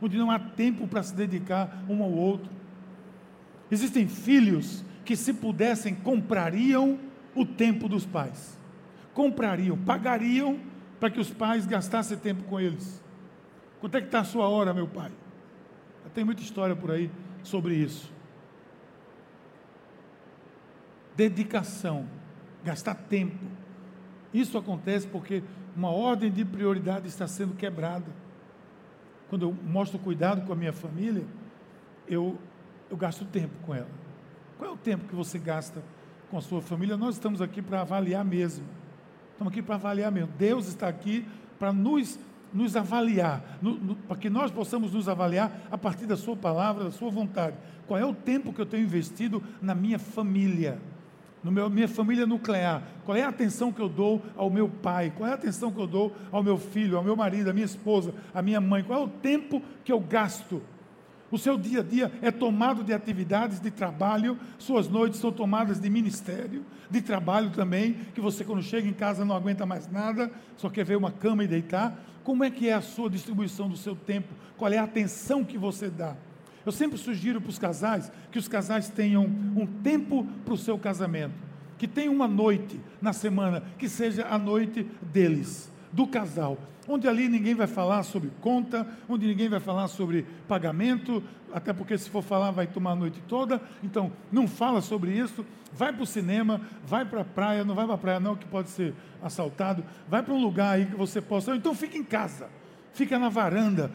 [0.00, 2.50] onde não há tempo para se dedicar um ao outro.
[3.70, 6.98] Existem filhos que, se pudessem, comprariam
[7.34, 8.58] o tempo dos pais.
[9.12, 10.58] Comprariam, pagariam
[10.98, 13.02] para que os pais gastassem tempo com eles.
[13.80, 15.12] Quanto é que está a sua hora, meu pai?
[16.14, 17.10] Tem muita história por aí
[17.42, 18.12] sobre isso.
[21.16, 22.06] Dedicação,
[22.64, 23.44] gastar tempo.
[24.32, 25.42] Isso acontece porque
[25.76, 28.06] uma ordem de prioridade está sendo quebrada.
[29.28, 31.24] Quando eu mostro cuidado com a minha família,
[32.08, 32.38] eu,
[32.90, 34.03] eu gasto tempo com ela.
[34.58, 35.82] Qual é o tempo que você gasta
[36.30, 36.96] com a sua família?
[36.96, 38.64] Nós estamos aqui para avaliar mesmo.
[39.32, 40.30] Estamos aqui para avaliar mesmo.
[40.38, 41.26] Deus está aqui
[41.58, 42.18] para nos,
[42.52, 46.84] nos avaliar, no, no, para que nós possamos nos avaliar a partir da Sua palavra,
[46.84, 47.56] da Sua vontade.
[47.86, 50.80] Qual é o tempo que eu tenho investido na minha família?
[51.44, 55.12] no meu, minha família nuclear, qual é a atenção que eu dou ao meu pai,
[55.14, 57.66] qual é a atenção que eu dou ao meu filho, ao meu marido, à minha
[57.66, 60.62] esposa, à minha mãe, qual é o tempo que eu gasto.
[61.34, 65.80] O seu dia a dia é tomado de atividades de trabalho, suas noites são tomadas
[65.80, 70.30] de ministério, de trabalho também, que você quando chega em casa não aguenta mais nada,
[70.56, 71.92] só quer ver uma cama e deitar.
[72.22, 74.32] Como é que é a sua distribuição do seu tempo?
[74.56, 76.14] Qual é a atenção que você dá?
[76.64, 80.78] Eu sempre sugiro para os casais que os casais tenham um tempo para o seu
[80.78, 81.34] casamento,
[81.76, 86.56] que tenham uma noite na semana que seja a noite deles, do casal,
[86.88, 91.96] onde ali ninguém vai falar sobre conta, onde ninguém vai falar sobre pagamento, até porque
[91.96, 96.02] se for falar vai tomar a noite toda, então não fala sobre isso, vai para
[96.02, 98.94] o cinema, vai para a praia, não vai para a praia não, que pode ser
[99.22, 102.48] assaltado, vai para um lugar aí que você possa, então fica em casa,
[102.92, 103.90] fica na varanda,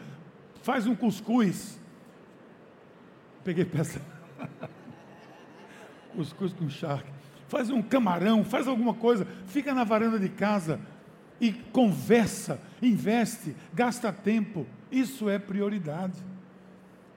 [0.62, 1.80] faz um cuscuz,
[3.44, 4.00] Peguei peça.
[6.14, 7.10] Cuscuz com charque.
[7.48, 10.80] Faz um camarão, faz alguma coisa, fica na varanda de casa
[11.40, 14.66] e conversa, investe, gasta tempo.
[14.90, 16.18] Isso é prioridade.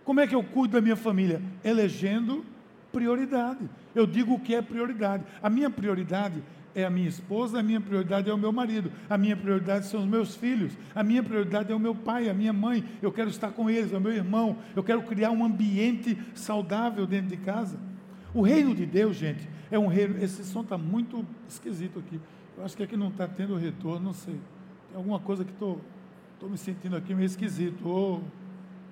[0.03, 1.41] Como é que eu cuido da minha família?
[1.63, 2.45] Elegendo
[2.91, 3.69] prioridade.
[3.95, 5.23] Eu digo o que é prioridade.
[5.41, 6.41] A minha prioridade
[6.75, 10.01] é a minha esposa, a minha prioridade é o meu marido, a minha prioridade são
[10.01, 13.29] os meus filhos, a minha prioridade é o meu pai, a minha mãe, eu quero
[13.29, 17.37] estar com eles, é o meu irmão, eu quero criar um ambiente saudável dentro de
[17.37, 17.77] casa.
[18.33, 20.23] O reino de Deus, gente, é um reino.
[20.23, 22.19] Esse som está muito esquisito aqui.
[22.57, 24.39] Eu acho que aqui não está tendo retorno, não sei.
[24.89, 25.81] Tem alguma coisa que estou
[26.43, 27.87] me sentindo aqui meio esquisito.
[27.87, 28.21] Oh,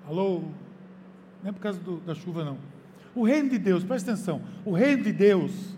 [0.08, 0.42] alô?
[1.42, 2.58] Não é por causa do, da chuva, não.
[3.14, 4.40] O reino de Deus, presta atenção.
[4.64, 5.76] O reino de Deus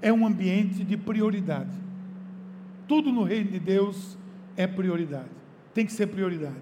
[0.00, 1.76] é um ambiente de prioridade.
[2.86, 4.16] Tudo no reino de Deus
[4.56, 5.28] é prioridade.
[5.74, 6.56] Tem que ser prioridade.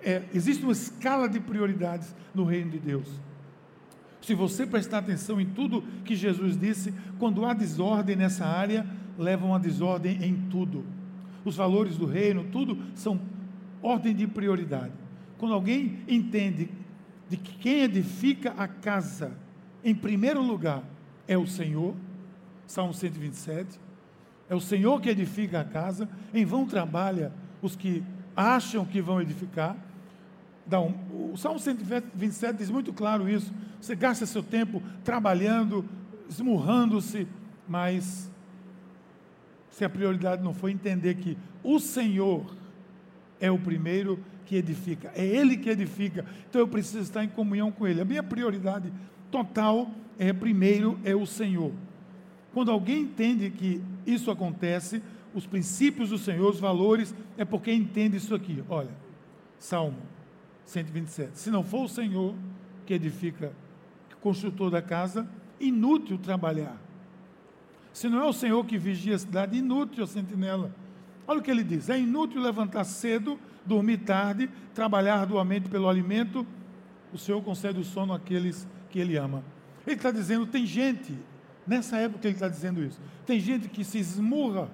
[0.00, 3.08] É, existe uma escala de prioridades no reino de Deus.
[4.20, 8.86] Se você prestar atenção em tudo que Jesus disse, quando há desordem nessa área,
[9.18, 10.84] levam a desordem em tudo.
[11.44, 13.20] Os valores do reino, tudo são
[13.82, 14.92] ordem de prioridade.
[15.38, 16.70] Quando alguém entende
[17.28, 19.36] de que quem edifica a casa,
[19.82, 20.82] em primeiro lugar,
[21.26, 21.94] é o Senhor,
[22.66, 23.78] Salmo 127.
[24.48, 28.02] É o Senhor que edifica a casa, em vão trabalha os que
[28.36, 29.76] acham que vão edificar.
[30.70, 33.52] Um, o Salmo 127 diz muito claro isso.
[33.80, 35.84] Você gasta seu tempo trabalhando,
[36.28, 37.26] esmurrando-se,
[37.68, 38.30] mas
[39.74, 42.54] se a prioridade não for entender que o Senhor
[43.40, 47.72] é o primeiro que edifica, é Ele que edifica, então eu preciso estar em comunhão
[47.72, 48.00] com Ele.
[48.00, 48.92] A minha prioridade
[49.32, 51.72] total é primeiro é o Senhor.
[52.52, 55.02] Quando alguém entende que isso acontece,
[55.34, 58.62] os princípios do Senhor, os valores, é porque entende isso aqui.
[58.68, 58.92] Olha,
[59.58, 59.98] Salmo
[60.66, 61.36] 127.
[61.36, 62.32] Se não for o Senhor
[62.86, 63.52] que edifica,
[64.20, 66.83] construtor da casa, inútil trabalhar.
[67.94, 70.70] Se não é o Senhor que vigia a cidade, inútil a sentinela.
[71.26, 76.46] Olha o que ele diz: é inútil levantar cedo, dormir tarde, trabalhar arduamente pelo alimento.
[77.10, 79.42] O Senhor concede o sono àqueles que Ele ama.
[79.86, 81.16] Ele está dizendo: tem gente
[81.66, 83.00] Nessa época ele está dizendo isso.
[83.24, 84.68] Tem gente que se esmurra,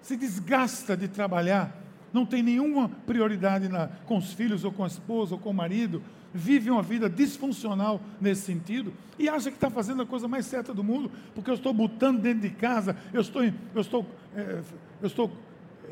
[0.00, 1.76] se desgasta de trabalhar,
[2.12, 5.54] não tem nenhuma prioridade na, com os filhos, ou com a esposa, ou com o
[5.54, 10.46] marido, vive uma vida disfuncional nesse sentido e acha que está fazendo a coisa mais
[10.46, 14.62] certa do mundo, porque eu estou botando dentro de casa, eu estou, eu estou, é,
[15.00, 15.32] eu estou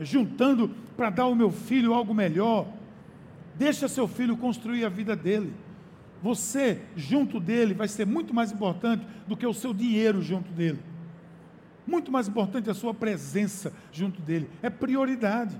[0.01, 2.67] juntando para dar ao meu filho algo melhor.
[3.55, 5.53] Deixa seu filho construir a vida dele.
[6.23, 10.79] Você, junto dele, vai ser muito mais importante do que o seu dinheiro junto dele.
[11.87, 14.49] Muito mais importante a sua presença junto dele.
[14.63, 15.57] É prioridade.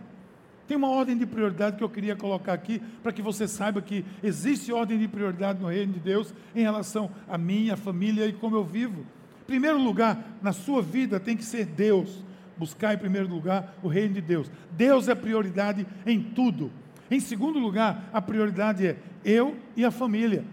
[0.67, 4.05] Tem uma ordem de prioridade que eu queria colocar aqui, para que você saiba que
[4.23, 8.33] existe ordem de prioridade no reino de Deus em relação a mim, a família e
[8.33, 9.07] como eu vivo.
[9.47, 12.25] Primeiro lugar, na sua vida tem que ser Deus.
[12.57, 14.51] Buscar em primeiro lugar o reino de Deus.
[14.73, 16.73] Deus é prioridade em tudo.
[17.11, 20.45] Em segundo lugar, a prioridade é eu e a família.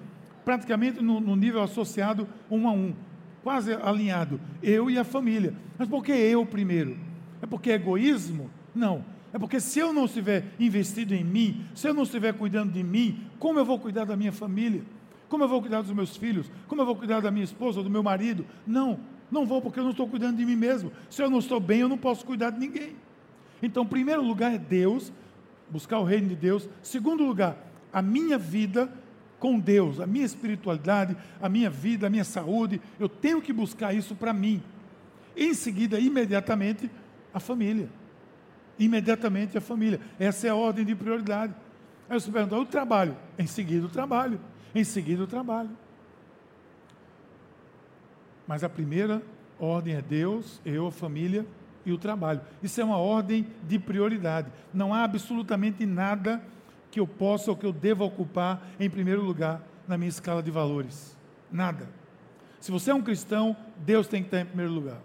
[0.45, 2.93] Praticamente no, no nível associado um a um,
[3.41, 4.39] quase alinhado.
[4.61, 5.55] Eu e a família.
[5.77, 6.97] Mas por que eu primeiro?
[7.41, 8.49] É porque é egoísmo?
[8.75, 9.12] Não.
[9.33, 12.83] É porque se eu não estiver investido em mim, se eu não estiver cuidando de
[12.83, 14.83] mim, como eu vou cuidar da minha família?
[15.27, 16.51] Como eu vou cuidar dos meus filhos?
[16.67, 18.45] Como eu vou cuidar da minha esposa, do meu marido?
[18.67, 18.99] Não,
[19.31, 20.91] não vou porque eu não estou cuidando de mim mesmo.
[21.09, 22.95] Se eu não estou bem, eu não posso cuidar de ninguém.
[23.59, 25.11] Então, primeiro lugar é Deus,
[25.67, 26.69] buscar o reino de Deus.
[26.83, 27.57] Segundo lugar,
[27.91, 28.93] a minha vida
[29.39, 32.79] com Deus, a minha espiritualidade, a minha vida, a minha saúde.
[32.99, 34.61] Eu tenho que buscar isso para mim.
[35.35, 36.89] Em seguida, imediatamente,
[37.33, 37.89] a família.
[38.77, 39.99] Imediatamente a família.
[40.19, 41.53] Essa é a ordem de prioridade.
[42.09, 43.15] Aí você pergunta, o trabalho?
[43.37, 44.39] Em seguida o trabalho.
[44.73, 45.69] Em seguida o trabalho.
[48.47, 49.21] Mas a primeira
[49.59, 51.45] ordem é Deus, eu, a família
[51.85, 52.41] e o trabalho.
[52.61, 54.51] Isso é uma ordem de prioridade.
[54.73, 56.41] Não há absolutamente nada
[56.91, 60.51] que eu possa ou que eu deva ocupar em primeiro lugar na minha escala de
[60.51, 61.17] valores.
[61.51, 61.89] Nada.
[62.59, 64.99] Se você é um cristão, Deus tem que estar em primeiro lugar.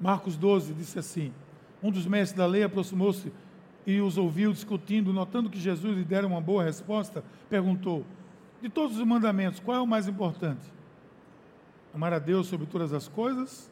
[0.00, 1.32] Marcos 12 disse assim:
[1.82, 3.32] Um dos mestres da lei aproximou-se
[3.86, 8.04] e os ouviu discutindo, notando que Jesus lhe dera uma boa resposta, perguntou:
[8.60, 10.72] De todos os mandamentos, qual é o mais importante?
[11.94, 13.70] Amar a Deus sobre todas as coisas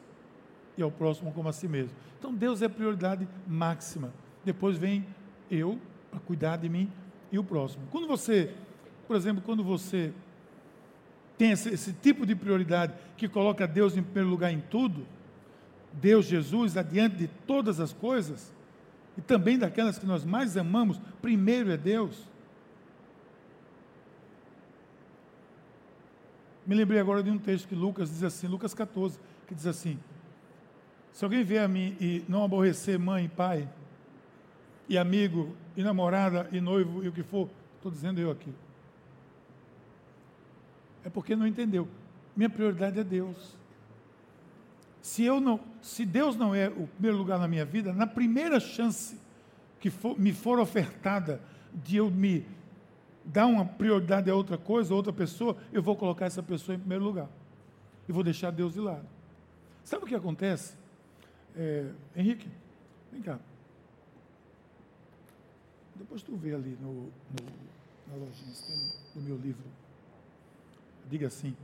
[0.77, 1.95] e ao próximo como a si mesmo.
[2.17, 4.11] Então Deus é prioridade máxima.
[4.43, 5.05] Depois vem
[5.49, 6.89] eu para cuidar de mim
[7.31, 7.83] e o próximo.
[7.91, 8.51] Quando você,
[9.07, 10.11] por exemplo, quando você
[11.37, 15.05] tem esse, esse tipo de prioridade que coloca Deus em primeiro lugar em tudo,
[15.95, 18.53] Deus Jesus adiante de todas as coisas,
[19.17, 22.27] e também daquelas que nós mais amamos, primeiro é Deus.
[26.65, 29.99] Me lembrei agora de um texto que Lucas diz assim, Lucas 14, que diz assim:
[31.13, 33.69] Se alguém vier a mim e não aborrecer mãe e pai,
[34.89, 38.53] e amigo, e namorada, e noivo, e o que for, estou dizendo eu aqui.
[41.03, 41.87] É porque não entendeu.
[42.35, 43.55] Minha prioridade é Deus.
[45.05, 48.59] Se, eu não, se Deus não é o primeiro lugar na minha vida, na primeira
[48.59, 49.15] chance
[49.79, 51.39] que for, me for ofertada
[51.71, 52.43] de eu me
[53.23, 56.79] dar uma prioridade a outra coisa, a outra pessoa, eu vou colocar essa pessoa em
[56.79, 57.29] primeiro lugar.
[58.09, 59.05] E vou deixar Deus de lado.
[59.83, 60.75] Sabe o que acontece?
[61.55, 62.49] É, Henrique,
[63.11, 63.37] vem cá.
[65.93, 67.11] Depois tu vê ali no, no,
[68.07, 69.65] na lojinha, no meu livro.
[71.07, 71.55] Diga assim.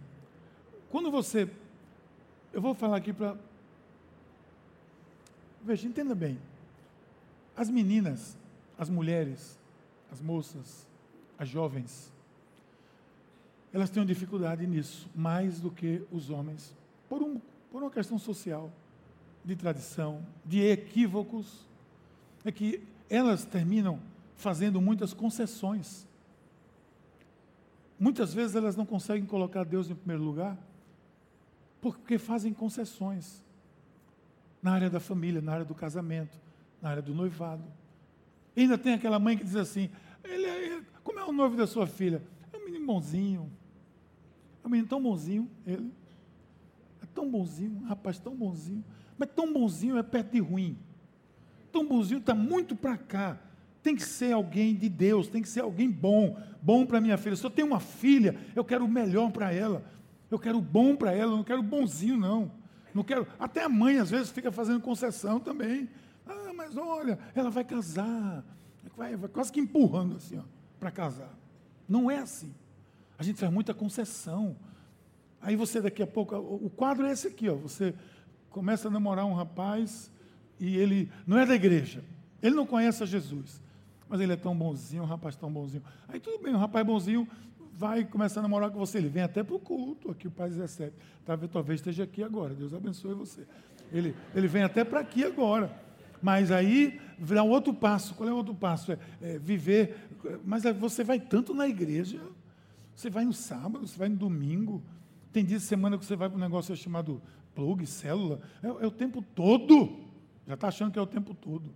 [0.92, 1.50] Quando você
[2.54, 3.38] eu vou falar aqui para.
[5.64, 6.38] Veja, entenda bem.
[7.56, 8.38] As meninas,
[8.78, 9.58] as mulheres,
[10.12, 10.88] as moças,
[11.38, 12.12] as jovens,
[13.74, 16.76] elas têm dificuldade nisso, mais do que os homens,
[17.08, 17.40] por, um,
[17.72, 18.72] por uma questão social,
[19.44, 21.66] de tradição, de equívocos,
[22.44, 24.00] é que elas terminam
[24.36, 26.08] fazendo muitas concessões.
[28.00, 30.58] Muitas vezes elas não conseguem colocar Deus em primeiro lugar,
[31.82, 33.44] porque fazem concessões
[34.62, 36.40] na área da família, na área do casamento,
[36.82, 37.64] na área do noivado.
[38.56, 39.90] E ainda tem aquela mãe que diz assim:
[40.24, 42.22] ele é, como é o noivo da sua filha?
[42.54, 43.52] É um menino bonzinho.
[44.64, 45.92] É um menino tão bonzinho, ele.
[47.02, 48.84] É tão bonzinho, um rapaz tão bonzinho.
[49.18, 50.78] Mas tão bonzinho é perto de ruim.
[51.72, 53.40] Tão bonzinho está muito para cá.
[53.82, 57.36] Tem que ser alguém de Deus, tem que ser alguém bom, bom para minha filha.
[57.36, 59.84] Se eu tenho uma filha, eu quero o melhor para ela.
[60.32, 62.50] Eu quero bom para ela, não quero bonzinho, não.
[62.94, 63.28] Não quero.
[63.38, 65.90] Até a mãe, às vezes, fica fazendo concessão também.
[66.26, 68.44] Ah, mas olha, ela vai casar.
[68.96, 70.44] Vai, vai quase que empurrando assim, ó,
[70.80, 71.38] para casar.
[71.88, 72.54] Não é assim.
[73.20, 74.56] A gente faz muita concessão.
[75.42, 77.56] Aí você, daqui a pouco, o quadro é esse aqui, ó.
[77.56, 77.94] Você
[78.50, 80.12] começa a namorar um rapaz
[80.60, 82.04] e ele não é da igreja.
[82.42, 83.62] Ele não conhece a Jesus.
[84.08, 85.84] Mas ele é tão bonzinho, um rapaz tão bonzinho.
[86.08, 87.28] Aí tudo bem, um rapaz bonzinho
[87.82, 89.00] vai começar a namorar com você.
[89.00, 90.94] Ele vem até para o culto, aqui o Pai 17.
[91.26, 92.54] Talvez, talvez esteja aqui agora.
[92.54, 93.42] Deus abençoe você.
[93.92, 95.76] Ele, ele vem até para aqui agora.
[96.22, 98.14] Mas aí dá um outro passo.
[98.14, 98.92] Qual é o outro passo?
[98.92, 99.98] É, é viver.
[100.46, 102.22] Mas você vai tanto na igreja.
[102.96, 104.84] Você vai no sábado, você vai no domingo.
[105.34, 107.20] Tem dias de semana que você vai para um negócio chamado
[107.56, 108.42] plug, célula.
[108.62, 110.06] É, é o tempo todo.
[110.48, 111.74] Já está achando que é o tempo todo.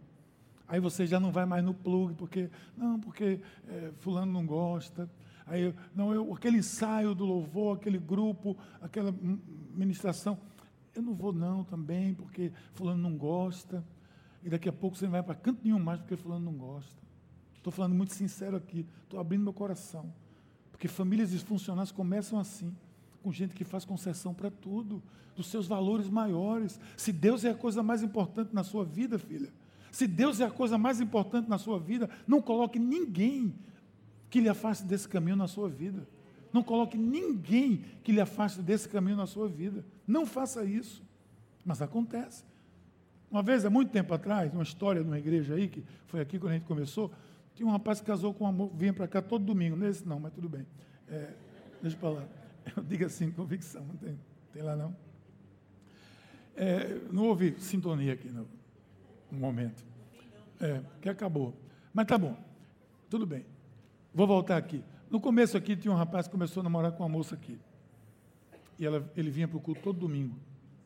[0.68, 5.10] Aí você já não vai mais no plug, porque, não, porque é, fulano não gosta.
[5.46, 9.14] Aí, não, eu, aquele ensaio do louvor, aquele grupo, aquela
[9.74, 10.40] ministração,
[10.96, 13.86] eu não vou não também, porque fulano não gosta.
[14.44, 16.96] E daqui a pouco você não vai para canto nenhum mais, porque fulano não gosta.
[17.56, 20.14] Estou falando muito sincero aqui, estou abrindo meu coração.
[20.72, 22.76] Porque famílias disfuncionais começam assim,
[23.24, 25.02] com gente que faz concessão para tudo,
[25.36, 26.80] dos seus valores maiores.
[26.96, 29.52] Se Deus é a coisa mais importante na sua vida, filha,
[29.92, 33.56] se Deus é a coisa mais importante na sua vida, não coloque ninguém
[34.36, 36.06] que lhe afaste desse caminho na sua vida.
[36.52, 39.86] Não coloque ninguém que lhe afaste desse caminho na sua vida.
[40.06, 41.02] Não faça isso.
[41.64, 42.44] Mas acontece.
[43.32, 46.52] Uma vez, há muito tempo atrás, uma história numa igreja aí, que foi aqui quando
[46.52, 47.14] a gente começou,
[47.56, 49.78] tinha um rapaz que casou com uma moça, vinha para cá todo domingo.
[49.78, 50.68] Nesse não, mas tudo bem.
[51.08, 51.32] É,
[51.82, 52.28] deixa para lá.
[52.76, 54.20] Eu digo assim, convicção, não tem,
[54.52, 54.94] tem lá não.
[56.58, 58.46] É, não houve sintonia aqui no,
[59.32, 59.82] no momento.
[60.60, 61.58] É, que acabou.
[61.94, 62.38] Mas tá bom,
[63.10, 63.55] tudo bem.
[64.16, 64.82] Vou voltar aqui.
[65.10, 67.60] No começo aqui tinha um rapaz que começou a namorar com uma moça aqui.
[68.80, 70.38] E ela, ele vinha para o culto todo domingo.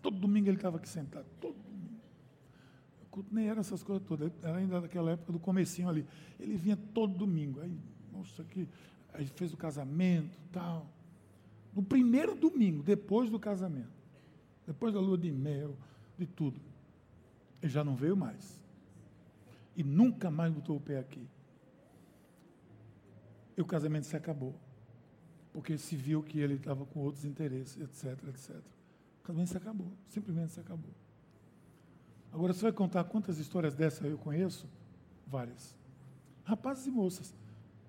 [0.01, 1.99] Todo domingo ele estava aqui sentado, todo domingo.
[3.03, 6.07] O culto nem era essas coisas todas, era ainda daquela época do comecinho ali.
[6.39, 7.61] Ele vinha todo domingo.
[7.61, 7.77] Aí,
[8.11, 8.67] moça aqui,
[9.13, 10.87] aí fez o casamento tal.
[11.71, 13.91] No primeiro domingo, depois do casamento,
[14.65, 15.77] depois da lua de mel,
[16.17, 16.59] de tudo,
[17.61, 18.59] ele já não veio mais.
[19.75, 21.27] E nunca mais botou o pé aqui.
[23.59, 24.55] E o casamento se acabou.
[25.51, 28.55] Porque se viu que ele estava com outros interesses, etc, etc.
[29.21, 29.91] O casamento se acabou.
[30.07, 30.93] Simplesmente se acabou.
[32.31, 34.65] Agora, você vai contar quantas histórias dessa eu conheço?
[35.27, 35.75] Várias.
[36.45, 37.35] Rapazes e moças.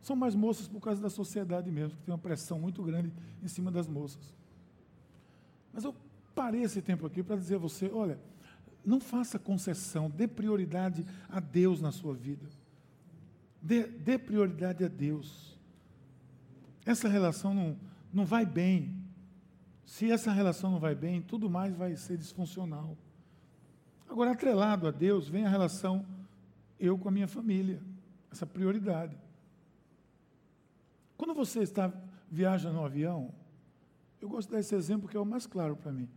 [0.03, 3.47] São mais moças por causa da sociedade mesmo, que tem uma pressão muito grande em
[3.47, 4.35] cima das moças.
[5.73, 5.95] Mas eu
[6.35, 8.19] parei esse tempo aqui para dizer a você: olha,
[8.85, 12.49] não faça concessão, dê prioridade a Deus na sua vida.
[13.63, 15.50] Dê, dê prioridade a Deus.
[16.85, 17.77] Essa relação não,
[18.13, 18.97] não vai bem.
[19.85, 22.97] Se essa relação não vai bem, tudo mais vai ser disfuncional.
[24.09, 26.05] Agora, atrelado a Deus, vem a relação
[26.79, 27.81] eu com a minha família,
[28.31, 29.17] essa prioridade.
[31.17, 31.93] Quando você está
[32.31, 33.35] viaja no avião,
[34.21, 36.09] eu gosto de dar esse exemplo que é o mais claro para mim.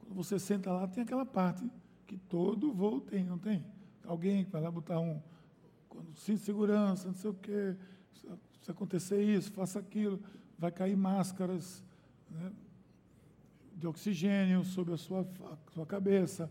[0.00, 1.70] Quando você senta lá, tem aquela parte
[2.06, 3.64] que todo voo tem, não tem?
[4.04, 5.20] Alguém que vai lá botar um
[6.14, 7.76] cinto de segurança, não sei o quê,
[8.60, 10.20] se acontecer isso, faça aquilo,
[10.58, 11.82] vai cair máscaras
[12.30, 12.52] né,
[13.76, 16.50] de oxigênio sobre a sua, a sua cabeça.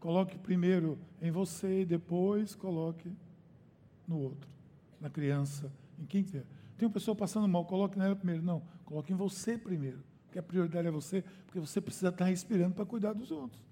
[0.00, 3.10] Coloque primeiro em você e depois coloque
[4.06, 4.50] no outro,
[5.00, 6.44] na criança, em quem quer.
[6.76, 8.42] Tem uma pessoa passando mal, coloque nela primeiro.
[8.42, 12.74] Não, coloque em você primeiro, porque a prioridade é você, porque você precisa estar respirando
[12.74, 13.62] para cuidar dos outros.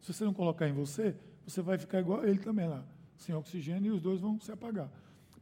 [0.00, 1.14] Se você não colocar em você,
[1.46, 2.84] você vai ficar igual ele também lá,
[3.16, 4.90] sem oxigênio, e os dois vão se apagar.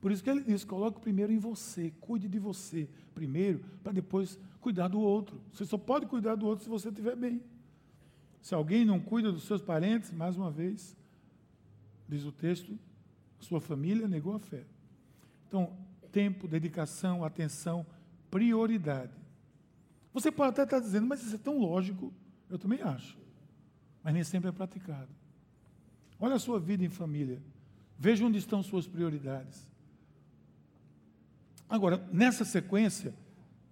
[0.00, 4.38] Por isso que ele diz: coloque primeiro em você, cuide de você primeiro, para depois
[4.60, 5.40] cuidar do outro.
[5.52, 7.42] Você só pode cuidar do outro se você estiver bem.
[8.42, 10.96] Se alguém não cuida dos seus parentes, mais uma vez,
[12.08, 12.78] diz o texto,
[13.40, 14.64] sua família negou a fé.
[15.48, 15.72] Então,
[16.12, 17.86] tempo, dedicação, atenção,
[18.30, 19.12] prioridade.
[20.12, 22.12] Você pode até estar dizendo, mas isso é tão lógico.
[22.48, 23.18] Eu também acho.
[24.02, 25.08] Mas nem sempre é praticado.
[26.18, 27.42] Olha a sua vida em família.
[27.98, 29.68] Veja onde estão suas prioridades.
[31.68, 33.14] Agora, nessa sequência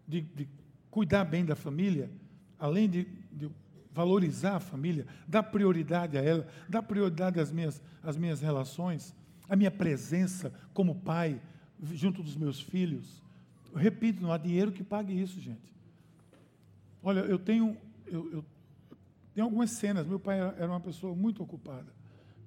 [0.06, 0.48] de, de
[0.90, 2.10] cuidar bem da família,
[2.58, 3.50] além de, de,
[3.92, 9.14] valorizar a família, dar prioridade a ela, dar prioridade às minhas, às minhas relações,
[9.48, 11.40] a minha presença como pai
[11.80, 13.22] junto dos meus filhos.
[13.72, 15.72] Eu repito, não há dinheiro que pague isso, gente.
[17.02, 17.76] Olha, eu tenho,
[18.06, 18.44] eu, eu
[19.32, 20.06] tenho algumas cenas.
[20.06, 21.92] Meu pai era uma pessoa muito ocupada.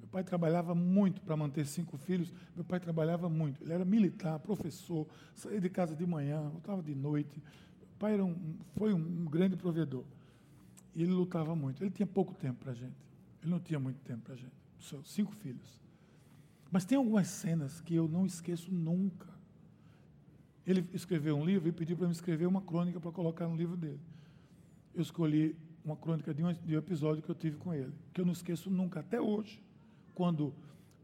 [0.08, 2.34] Meu pai trabalhava muito para manter cinco filhos.
[2.56, 3.62] Meu pai trabalhava muito.
[3.62, 7.44] Ele era militar, professor, saía de casa de manhã, voltava de noite.
[7.78, 10.06] Meu pai era um, foi um, grande provedor.
[10.96, 11.84] E ele lutava muito.
[11.84, 12.96] Ele tinha pouco tempo para a gente.
[13.42, 14.54] Ele não tinha muito tempo para a gente.
[14.80, 15.82] Seus cinco filhos.
[16.72, 19.28] Mas tem algumas cenas que eu não esqueço nunca.
[20.66, 23.76] Ele escreveu um livro e pediu para me escrever uma crônica para colocar no livro
[23.76, 24.00] dele.
[24.96, 28.22] Eu escolhi uma crônica de um, de um episódio que eu tive com ele, que
[28.22, 29.67] eu não esqueço nunca, até hoje
[30.18, 30.52] quando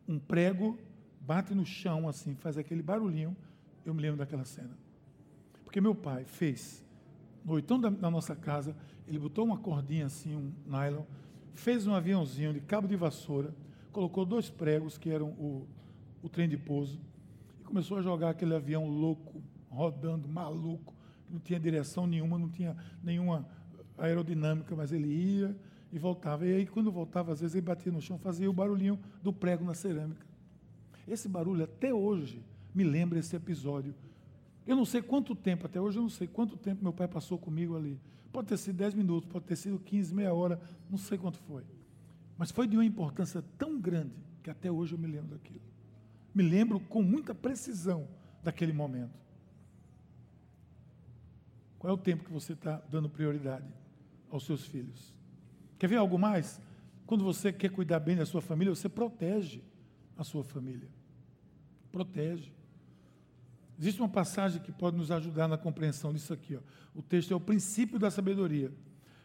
[0.07, 0.75] um prego
[1.21, 3.37] bate no chão assim, faz aquele barulhinho,
[3.85, 4.75] eu me lembro daquela cena.
[5.63, 6.83] Porque meu pai fez,
[7.45, 8.75] no oitão da, da nossa casa,
[9.07, 11.03] ele botou uma cordinha assim, um nylon,
[11.53, 13.53] fez um aviãozinho de cabo de vassoura,
[13.91, 15.67] colocou dois pregos, que eram o,
[16.23, 16.99] o trem de pouso,
[17.61, 20.95] e começou a jogar aquele avião louco, rodando, maluco,
[21.29, 23.47] não tinha direção nenhuma, não tinha nenhuma
[23.95, 25.55] aerodinâmica, mas ele ia,
[25.93, 26.45] e voltava.
[26.45, 29.63] E aí, quando voltava, às vezes ele batia no chão, fazia o barulhinho do prego
[29.63, 30.25] na cerâmica.
[31.07, 32.43] Esse barulho, até hoje,
[32.73, 33.93] me lembra esse episódio.
[34.65, 37.37] Eu não sei quanto tempo, até hoje eu não sei quanto tempo meu pai passou
[37.37, 37.99] comigo ali.
[38.31, 40.59] Pode ter sido 10 minutos, pode ter sido 15, meia hora,
[40.89, 41.63] não sei quanto foi.
[42.39, 45.61] Mas foi de uma importância tão grande que até hoje eu me lembro daquilo.
[46.33, 48.07] Me lembro com muita precisão
[48.41, 49.13] daquele momento.
[51.77, 53.67] Qual é o tempo que você está dando prioridade
[54.31, 55.13] aos seus filhos?
[55.83, 56.61] Quer ver algo mais?
[57.05, 59.61] Quando você quer cuidar bem da sua família, você protege
[60.17, 60.87] a sua família.
[61.91, 62.53] Protege.
[63.77, 66.55] Existe uma passagem que pode nos ajudar na compreensão disso aqui.
[66.55, 66.59] Ó.
[66.95, 68.71] O texto é o princípio da sabedoria.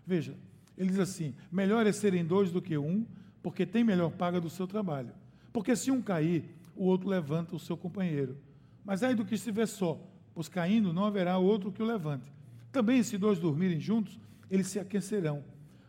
[0.04, 0.34] Veja,
[0.76, 3.06] ele diz assim: melhor é serem dois do que um,
[3.40, 5.12] porque tem melhor paga do seu trabalho.
[5.52, 6.44] Porque se um cair,
[6.74, 8.36] o outro levanta o seu companheiro.
[8.84, 9.96] Mas aí do que estiver só,
[10.34, 12.32] pois caindo não haverá outro que o levante.
[12.72, 14.18] Também, se dois dormirem juntos,
[14.50, 15.44] eles se aquecerão.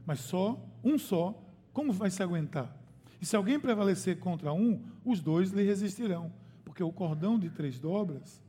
[0.09, 1.39] Mas só, um só,
[1.71, 2.75] como vai se aguentar?
[3.21, 6.33] E se alguém prevalecer contra um, os dois lhe resistirão.
[6.65, 8.41] Porque o cordão de três dobras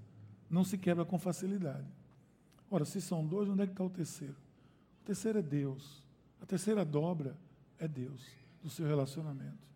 [0.48, 1.86] não se quebra com facilidade.
[2.70, 4.36] Ora, se são dois, onde é que está o terceiro?
[5.02, 6.02] O terceiro é Deus.
[6.40, 7.36] A terceira dobra
[7.78, 8.26] é Deus,
[8.62, 9.68] do seu relacionamento.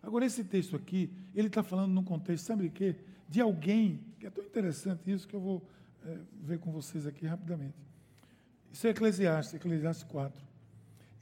[0.00, 2.96] Agora, esse texto aqui, ele está falando num contexto, sabe de quê?
[3.28, 5.68] De alguém, que é tão interessante isso que eu vou
[6.04, 7.74] é, ver com vocês aqui rapidamente.
[8.72, 10.51] Isso é Eclesiastes, Eclesiastes 4.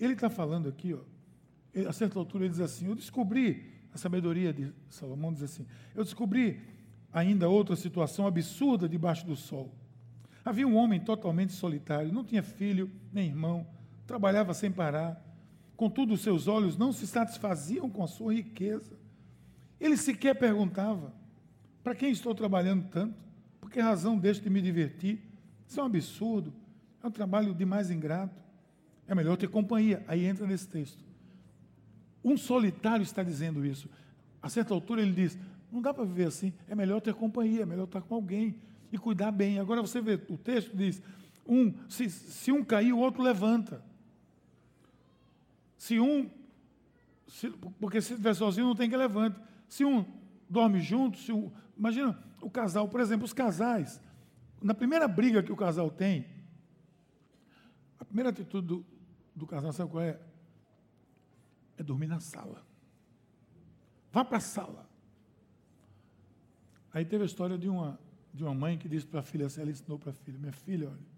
[0.00, 1.00] Ele está falando aqui, ó,
[1.88, 6.02] a certa altura ele diz assim: Eu descobri, a sabedoria de Salomão diz assim: Eu
[6.02, 6.60] descobri
[7.12, 9.74] ainda outra situação absurda debaixo do sol.
[10.44, 13.66] Havia um homem totalmente solitário, não tinha filho nem irmão,
[14.06, 15.22] trabalhava sem parar.
[15.76, 18.98] Contudo, seus olhos não se satisfaziam com a sua riqueza.
[19.78, 21.12] Ele sequer perguntava:
[21.84, 23.14] Para quem estou trabalhando tanto?
[23.60, 25.20] Por que razão deixo de me divertir?
[25.66, 26.52] Isso é um absurdo.
[27.02, 28.49] É um trabalho demais ingrato.
[29.10, 30.04] É melhor ter companhia.
[30.06, 31.04] Aí entra nesse texto.
[32.22, 33.90] Um solitário está dizendo isso.
[34.40, 35.36] A certa altura ele diz:
[35.72, 38.54] não dá para viver assim, é melhor ter companhia, é melhor estar com alguém
[38.92, 39.58] e cuidar bem.
[39.58, 41.02] Agora você vê, o texto diz:
[41.44, 43.82] um, se, se um cair, o outro levanta.
[45.76, 46.30] Se um,
[47.26, 47.50] se,
[47.80, 49.44] porque se estiver sozinho não tem que levantar.
[49.68, 50.06] Se um
[50.48, 54.00] dorme junto, se um, imagina o casal, por exemplo, os casais,
[54.62, 56.26] na primeira briga que o casal tem,
[57.98, 58.86] a primeira atitude do,
[59.40, 60.20] do casal, sabe qual é?
[61.80, 62.62] é dormir na sala.
[64.12, 64.88] Vá para a sala.
[66.92, 67.98] Aí teve a história de uma,
[68.34, 70.52] de uma mãe que disse para a filha, assim, ela ensinou para a filha, minha
[70.52, 71.10] filha, olha,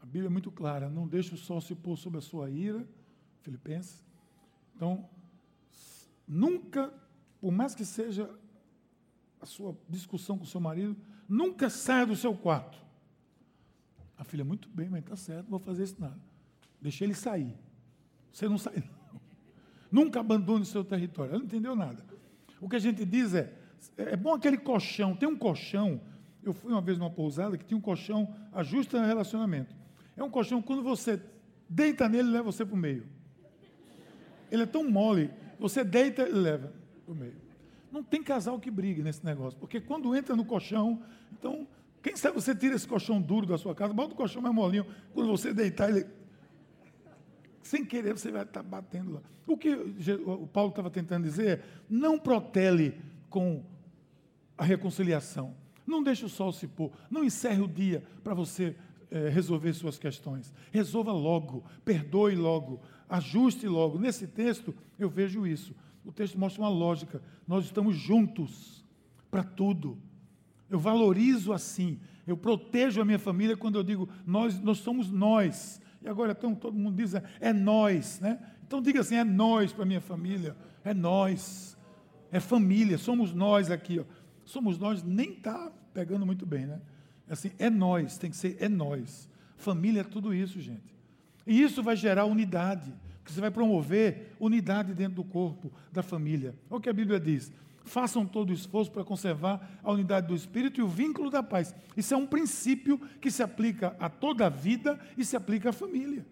[0.00, 2.86] a Bíblia é muito clara, não deixe o sol se pôr sobre a sua ira,
[3.42, 4.04] Filipenses.
[4.76, 5.08] Então,
[6.28, 6.92] nunca,
[7.40, 8.30] por mais que seja
[9.40, 10.96] a sua discussão com o seu marido,
[11.28, 12.78] nunca saia do seu quarto.
[14.16, 16.20] A filha, muito bem, mas está certo, não vou fazer isso nada.
[16.86, 17.52] Deixei ele sair.
[18.32, 18.80] Você não sai,
[19.90, 21.30] Nunca abandone o seu território.
[21.30, 22.04] Ela não entendeu nada.
[22.60, 23.52] O que a gente diz é:
[23.96, 25.16] é bom aquele colchão.
[25.16, 26.00] Tem um colchão.
[26.44, 29.74] Eu fui uma vez numa pousada que tinha um colchão ajusta relacionamento.
[30.16, 31.20] É um colchão, quando você
[31.68, 33.08] deita nele, leva você para o meio.
[34.48, 35.28] Ele é tão mole,
[35.58, 36.72] você deita e leva
[37.04, 37.34] para o meio.
[37.90, 41.66] Não tem casal que brigue nesse negócio, porque quando entra no colchão, então,
[42.00, 44.86] quem sabe você tira esse colchão duro da sua casa, bota o colchão mais molinho,
[45.12, 46.06] quando você deitar, ele
[47.66, 49.22] sem querer você vai estar batendo lá.
[49.46, 53.64] O que o Paulo estava tentando dizer é: não protele com
[54.56, 55.54] a reconciliação.
[55.86, 56.90] Não deixe o sol se pôr.
[57.10, 58.74] Não encerre o dia para você
[59.10, 60.52] é, resolver suas questões.
[60.72, 63.98] Resolva logo, perdoe logo, ajuste logo.
[63.98, 65.74] Nesse texto eu vejo isso.
[66.04, 67.22] O texto mostra uma lógica.
[67.46, 68.84] Nós estamos juntos
[69.30, 69.98] para tudo.
[70.68, 72.00] Eu valorizo assim.
[72.26, 75.80] Eu protejo a minha família quando eu digo nós, nós somos nós.
[76.06, 78.38] E agora então, todo mundo diz, é nós, né?
[78.64, 81.76] Então diga assim, é nós para minha família, é nós,
[82.30, 84.04] é família, somos nós aqui, ó.
[84.44, 86.80] Somos nós, nem está pegando muito bem, né?
[87.28, 89.28] É assim, é nós, tem que ser é nós.
[89.56, 90.94] Família é tudo isso, gente.
[91.44, 96.54] E isso vai gerar unidade, porque você vai promover unidade dentro do corpo da família.
[96.70, 97.52] Olha o que a Bíblia diz
[97.86, 101.74] façam todo o esforço para conservar a unidade do espírito e o vínculo da paz.
[101.96, 105.72] Isso é um princípio que se aplica a toda a vida e se aplica à
[105.72, 106.26] família.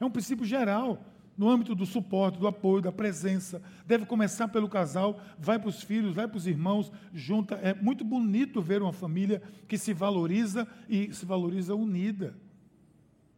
[0.00, 1.04] É um princípio geral
[1.36, 3.62] no âmbito do suporte, do apoio, da presença.
[3.86, 7.56] Deve começar pelo casal, vai para os filhos, vai para os irmãos, junta.
[7.56, 12.36] É muito bonito ver uma família que se valoriza e se valoriza unida.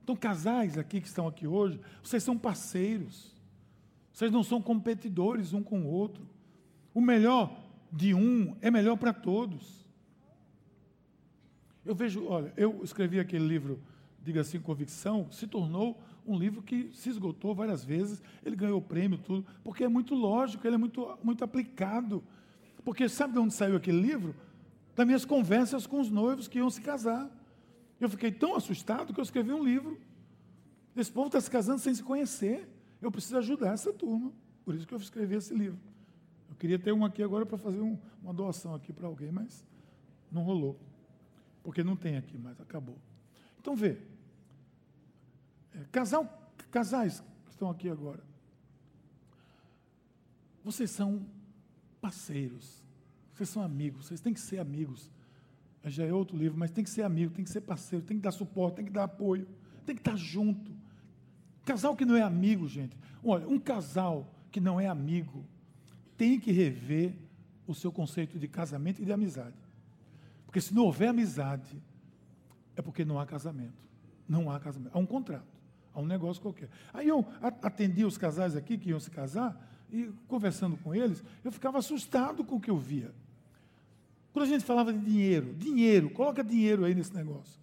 [0.03, 3.35] Então, casais aqui que estão aqui hoje, vocês são parceiros.
[4.13, 6.27] Vocês não são competidores um com o outro.
[6.97, 7.55] O melhor
[7.93, 9.87] de um é melhor para todos.
[11.85, 13.83] Eu vejo, olha, eu escrevi aquele livro,
[14.23, 19.19] diga assim, Convicção, se tornou um livro que se esgotou várias vezes, ele ganhou prêmio,
[19.19, 22.25] tudo, porque é muito lógico, ele é muito, muito aplicado.
[22.83, 24.35] Porque sabe de onde saiu aquele livro?
[24.95, 27.31] Das minhas conversas com os noivos que iam se casar.
[28.01, 30.01] Eu fiquei tão assustado que eu escrevi um livro.
[30.97, 32.67] Esse povo está se casando sem se conhecer.
[33.03, 34.33] Eu preciso ajudar essa turma.
[34.65, 35.79] Por isso que eu escrevi esse livro.
[36.57, 39.63] Eu queria ter um aqui agora para fazer um, uma doação aqui para alguém, mas
[40.33, 40.81] não rolou.
[41.63, 42.97] Porque não tem aqui mais, acabou.
[43.61, 43.99] Então vê.
[45.75, 48.25] É, casal, casais que estão aqui agora.
[50.65, 51.27] Vocês são
[52.01, 52.83] parceiros.
[53.35, 54.07] Vocês são amigos.
[54.07, 55.11] Vocês têm que ser amigos.
[55.85, 58.23] Já é outro livro, mas tem que ser amigo, tem que ser parceiro, tem que
[58.23, 59.47] dar suporte, tem que dar apoio,
[59.85, 60.73] tem que estar junto.
[61.67, 62.97] Casal que não é amigo, gente.
[63.23, 65.45] Olha, um casal que não é amigo,
[66.17, 67.15] tem que rever
[67.67, 69.57] o seu conceito de casamento e de amizade.
[70.45, 71.83] Porque se não houver amizade,
[72.77, 73.85] é porque não há casamento.
[74.29, 74.95] Não há casamento.
[74.95, 75.47] Há um contrato,
[75.95, 76.69] há um negócio qualquer.
[76.93, 77.25] Aí eu
[77.63, 82.45] atendi os casais aqui que iam se casar, e conversando com eles, eu ficava assustado
[82.45, 83.15] com o que eu via.
[84.33, 87.61] Quando a gente falava de dinheiro, dinheiro, coloca dinheiro aí nesse negócio.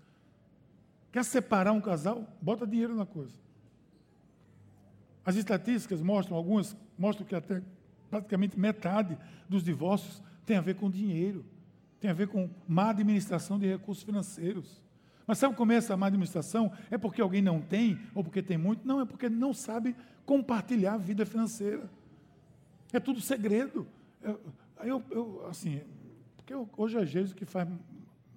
[1.12, 2.28] Quer separar um casal?
[2.42, 3.34] Bota dinheiro na coisa.
[5.24, 7.62] As estatísticas mostram, algumas mostram que até
[8.14, 9.18] praticamente metade
[9.50, 11.44] dos divórcios tem a ver com dinheiro,
[12.00, 14.84] tem a ver com má administração de recursos financeiros.
[15.26, 16.72] Mas sabe como é essa má administração?
[16.92, 18.88] É porque alguém não tem, ou porque tem muito?
[18.88, 19.96] Não, é porque não sabe
[20.28, 21.90] compartilhar a vida financeira.
[22.92, 23.88] É tudo segredo.
[24.22, 24.40] Eu,
[24.84, 25.82] eu, eu assim,
[26.36, 27.68] porque eu, hoje é Jesus que faz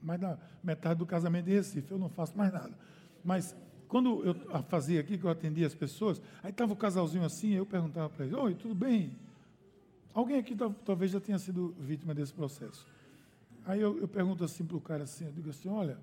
[0.00, 2.72] mais da metade do casamento de Recife, eu não faço mais nada.
[3.22, 3.54] Mas
[3.88, 4.34] quando eu
[4.68, 8.24] fazia aqui, que eu atendia as pessoas, aí estava o casalzinho assim, eu perguntava para
[8.24, 9.25] eles, oi, tudo bem?
[10.16, 12.86] Alguém aqui talvez já tenha sido vítima desse processo.
[13.66, 15.98] Aí eu, eu pergunto assim para o cara assim, eu digo assim, olha,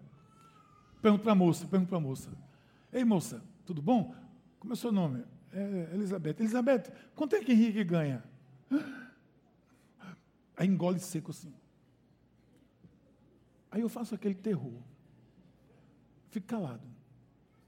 [1.01, 2.29] pergunto para a moça, pergunto para a moça,
[2.91, 4.13] ei moça, tudo bom?
[4.59, 5.23] Como é o seu nome?
[5.51, 6.35] É Elizabeth.
[6.37, 6.83] Elizabeth,
[7.15, 8.23] quanto é que Henrique ganha?
[10.55, 11.51] Aí engole seco assim.
[13.71, 14.79] Aí eu faço aquele terror.
[16.29, 16.87] Fico calado.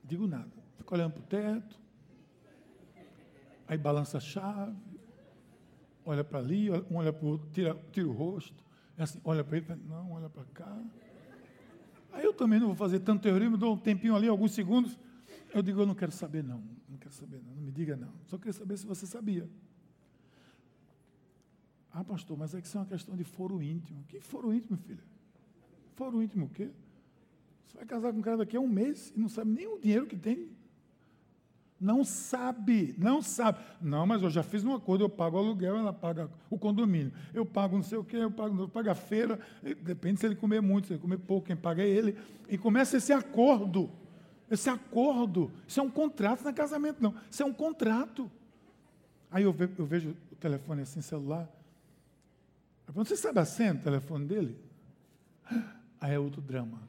[0.03, 0.53] Digo nada.
[0.77, 1.79] Fico olhando para o teto.
[3.67, 4.84] Aí balança a chave.
[6.05, 8.63] Olha para ali, um olha para o outro, tira, tira o rosto.
[8.97, 10.83] É assim, olha para ele, não, olha para cá.
[12.13, 14.97] Aí eu também não vou fazer tanto terrorismo, dou um tempinho ali, alguns segundos.
[15.53, 18.13] Eu digo, eu não quero saber não, não quero saber não, não me diga não.
[18.27, 19.49] Só queria saber se você sabia.
[21.91, 24.03] Ah, pastor, mas é que isso é uma questão de foro íntimo.
[24.07, 25.03] Que foro íntimo, filha?
[25.95, 26.69] Foro íntimo o quê?
[27.65, 29.79] Você vai casar com um cara daqui a um mês e não sabe nem o
[29.79, 30.49] dinheiro que tem.
[31.85, 33.59] Não sabe, não sabe.
[33.79, 37.13] Não, mas eu já fiz um acordo, eu pago o aluguel, ela paga o condomínio.
[37.31, 39.39] Eu pago não sei o quê, eu pago, eu pago a feira.
[39.83, 42.17] Depende se ele comer muito, se ele comer pouco, quem paga é ele.
[42.49, 43.91] E começa esse acordo.
[44.49, 45.51] Esse acordo.
[45.67, 47.13] Isso é um contrato, não é casamento, não.
[47.29, 48.31] Isso é um contrato.
[49.29, 51.47] Aí eu, ve, eu vejo o telefone assim, celular.
[52.95, 54.57] Você sabe a senha do telefone dele?
[56.01, 56.79] Aí é outro drama.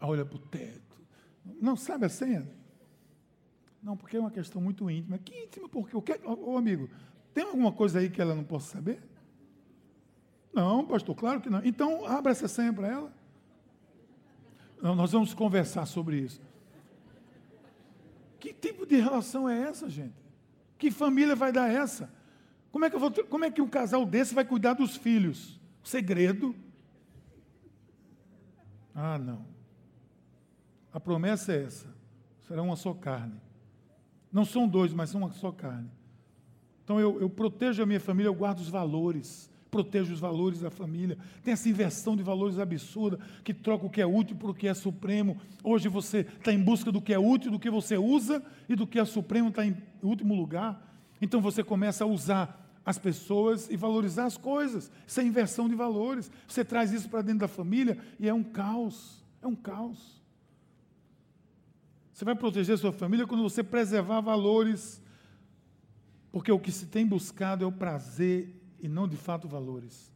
[0.00, 0.85] Aí olha para o teto.
[1.60, 2.48] Não sabe a senha?
[3.82, 5.18] Não, porque é uma questão muito íntima.
[5.18, 5.68] Que íntima?
[5.68, 6.18] Porque o que?
[6.24, 6.88] Ô amigo,
[7.32, 9.02] tem alguma coisa aí que ela não possa saber?
[10.52, 11.60] Não, pastor, claro que não.
[11.64, 13.12] Então, abra essa senha para ela.
[14.82, 16.40] Não, nós vamos conversar sobre isso.
[18.40, 20.14] Que tipo de relação é essa, gente?
[20.78, 22.10] Que família vai dar essa?
[22.70, 25.60] Como é que, eu vou, como é que um casal desse vai cuidar dos filhos?
[25.82, 26.54] Segredo.
[28.94, 29.55] Ah, não.
[30.96, 31.94] A promessa é essa:
[32.48, 33.38] será uma só carne.
[34.32, 35.90] Não são dois, mas são uma só carne.
[36.82, 40.70] Então eu, eu protejo a minha família, eu guardo os valores, protejo os valores da
[40.70, 41.18] família.
[41.42, 44.66] Tem essa inversão de valores absurda, que troca o que é útil por o que
[44.66, 45.36] é supremo.
[45.62, 48.86] Hoje você está em busca do que é útil, do que você usa, e do
[48.86, 50.82] que é supremo está em último lugar.
[51.20, 54.90] Então você começa a usar as pessoas e valorizar as coisas.
[55.06, 56.30] Isso é inversão de valores.
[56.48, 59.22] Você traz isso para dentro da família e é um caos.
[59.42, 60.24] É um caos.
[62.16, 65.02] Você vai proteger sua família quando você preservar valores,
[66.32, 70.10] porque o que se tem buscado é o prazer e não de fato valores.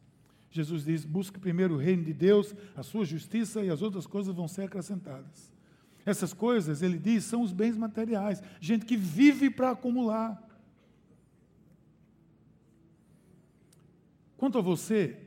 [0.49, 4.35] Jesus diz: busque primeiro o reino de Deus, a sua justiça e as outras coisas
[4.35, 5.53] vão ser acrescentadas.
[6.03, 8.41] Essas coisas, ele diz, são os bens materiais.
[8.59, 10.41] Gente que vive para acumular.
[14.37, 15.19] Quanto a você,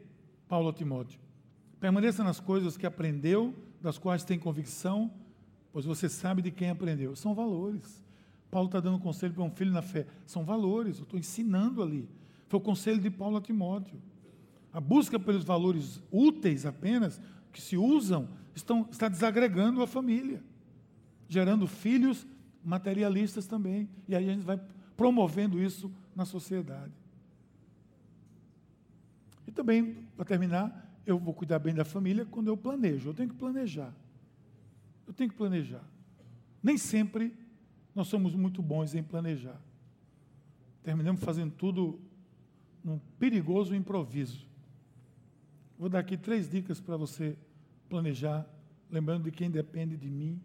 [0.49, 1.21] Paulo Timóteo,
[1.79, 5.13] permaneça nas coisas que aprendeu, das quais tem convicção,
[5.75, 7.17] pois você sabe de quem aprendeu.
[7.17, 8.01] São valores.
[8.49, 10.07] Paulo está dando conselho para um filho na fé.
[10.25, 12.09] São valores, eu estou ensinando ali.
[12.47, 14.01] Foi o conselho de Paulo a Timóteo.
[14.73, 17.21] A busca pelos valores úteis apenas,
[17.53, 20.41] que se usam, estão, está desagregando a família,
[21.29, 22.25] gerando filhos
[22.65, 23.89] materialistas também.
[24.07, 24.61] E aí a gente vai
[24.97, 26.93] promovendo isso na sociedade.
[29.45, 33.09] E também, para terminar, eu vou cuidar bem da família quando eu planejo.
[33.09, 33.93] Eu tenho que planejar.
[35.07, 35.85] Eu tenho que planejar.
[36.63, 37.35] Nem sempre
[37.95, 39.61] nós somos muito bons em planejar.
[40.83, 42.01] Terminamos fazendo tudo
[42.83, 44.47] num perigoso improviso.
[45.79, 47.37] Vou dar aqui três dicas para você
[47.89, 48.47] planejar,
[48.91, 50.41] lembrando de quem depende de mim.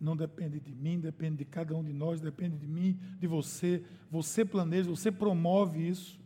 [0.00, 3.84] Não depende de mim, depende de cada um de nós, depende de mim, de você.
[4.10, 6.20] Você planeja, você promove isso.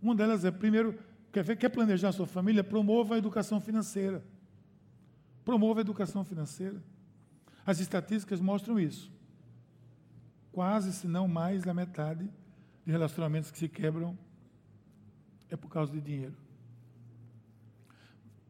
[0.00, 0.98] Uma delas é, primeiro,
[1.32, 2.62] quer, ver, quer planejar a sua família?
[2.62, 4.22] Promova a educação financeira.
[5.46, 6.82] Promova a educação financeira.
[7.64, 9.14] As estatísticas mostram isso.
[10.50, 12.28] quase, se não mais, da metade
[12.84, 14.18] de relacionamentos que se quebram
[15.48, 16.34] é por causa de dinheiro.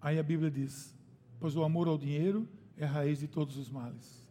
[0.00, 0.96] Aí a Bíblia diz:
[1.38, 4.26] Pois o amor ao dinheiro é a raiz de todos os males.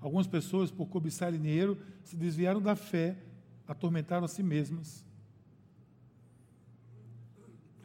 [0.00, 3.16] Algumas pessoas, por cobiçarem dinheiro, se desviaram da fé,
[3.66, 5.04] atormentaram a si mesmas.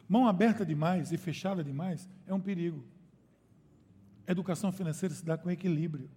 [0.08, 2.84] Mão aberta demais e fechada demais é um perigo.
[4.32, 6.10] Educação financeira se dá com equilíbrio.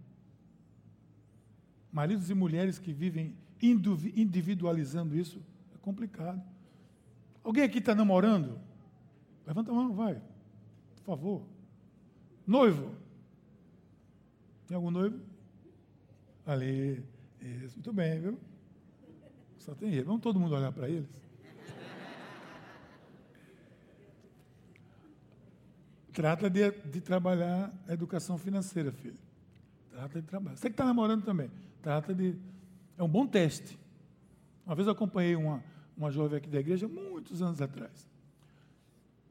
[1.91, 5.41] Maridos e mulheres que vivem individualizando isso
[5.73, 6.41] é complicado.
[7.43, 8.59] Alguém aqui está namorando?
[9.45, 10.21] Levanta a mão, vai.
[10.95, 11.43] Por favor.
[12.45, 12.95] Noivo.
[14.67, 15.19] Tem algum noivo?
[16.45, 17.03] Ali.
[17.41, 18.39] Isso, muito bem, viu?
[19.57, 20.03] Só tem ele.
[20.03, 21.09] Vamos todo mundo olhar para eles.
[26.13, 29.17] Trata de, de, trabalhar a educação financeira, filho.
[29.89, 30.57] Trata de trabalhar.
[30.57, 31.49] Você que está namorando também.
[31.81, 32.35] Trata de.
[32.97, 33.79] É um bom teste.
[34.65, 35.63] Uma vez eu acompanhei uma,
[35.95, 38.07] uma jovem aqui da igreja, muitos anos atrás.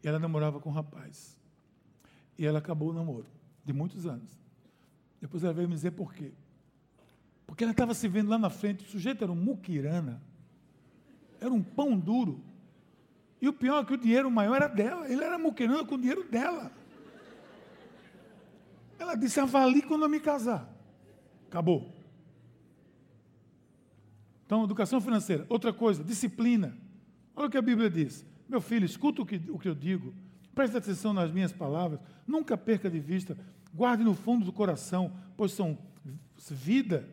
[0.02, 1.38] E ela namorava com um rapaz.
[2.38, 3.26] E ela acabou o namoro,
[3.64, 4.30] de muitos anos.
[5.20, 6.32] Depois ela veio me dizer por quê.
[7.46, 10.22] Porque ela estava se vendo lá na frente, o sujeito era um muquirana,
[11.40, 12.40] era um pão duro.
[13.40, 15.98] E o pior é que o dinheiro maior era dela, ele era muquirana com o
[15.98, 16.70] dinheiro dela.
[18.98, 20.68] Ela disse: avalie quando eu me casar.
[21.48, 21.90] Acabou.
[24.44, 25.46] Então, educação financeira.
[25.48, 26.76] Outra coisa, disciplina.
[27.34, 28.26] Olha o que a Bíblia diz.
[28.48, 30.12] Meu filho, escuta o que, o que eu digo.
[30.54, 33.38] Preste atenção nas minhas palavras, nunca perca de vista,
[33.72, 35.78] guarde no fundo do coração, pois são
[36.36, 37.08] vida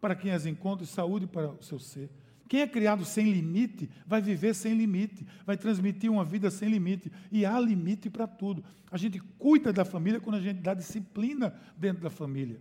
[0.00, 2.10] para quem as encontra e saúde para o seu ser.
[2.48, 7.12] Quem é criado sem limite vai viver sem limite, vai transmitir uma vida sem limite.
[7.30, 8.64] E há limite para tudo.
[8.90, 12.60] A gente cuida da família quando a gente dá disciplina dentro da família.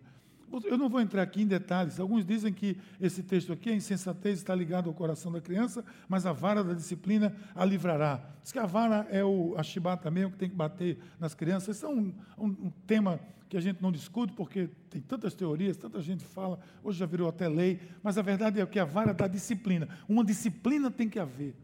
[0.64, 2.00] Eu não vou entrar aqui em detalhes.
[2.00, 6.26] Alguns dizem que esse texto aqui, a insensatez está ligada ao coração da criança, mas
[6.26, 8.22] a vara da disciplina a livrará.
[8.41, 11.78] Diz que a vara é o, a chibata mesmo que tem que bater nas crianças.
[11.78, 13.20] Isso é um, um, um tema
[13.50, 17.30] que a gente não discute, porque tem tantas teorias, tanta gente fala, hoje já virou
[17.30, 19.88] até lei, mas a verdade é que a vara da disciplina.
[20.08, 21.56] Uma disciplina tem que haver.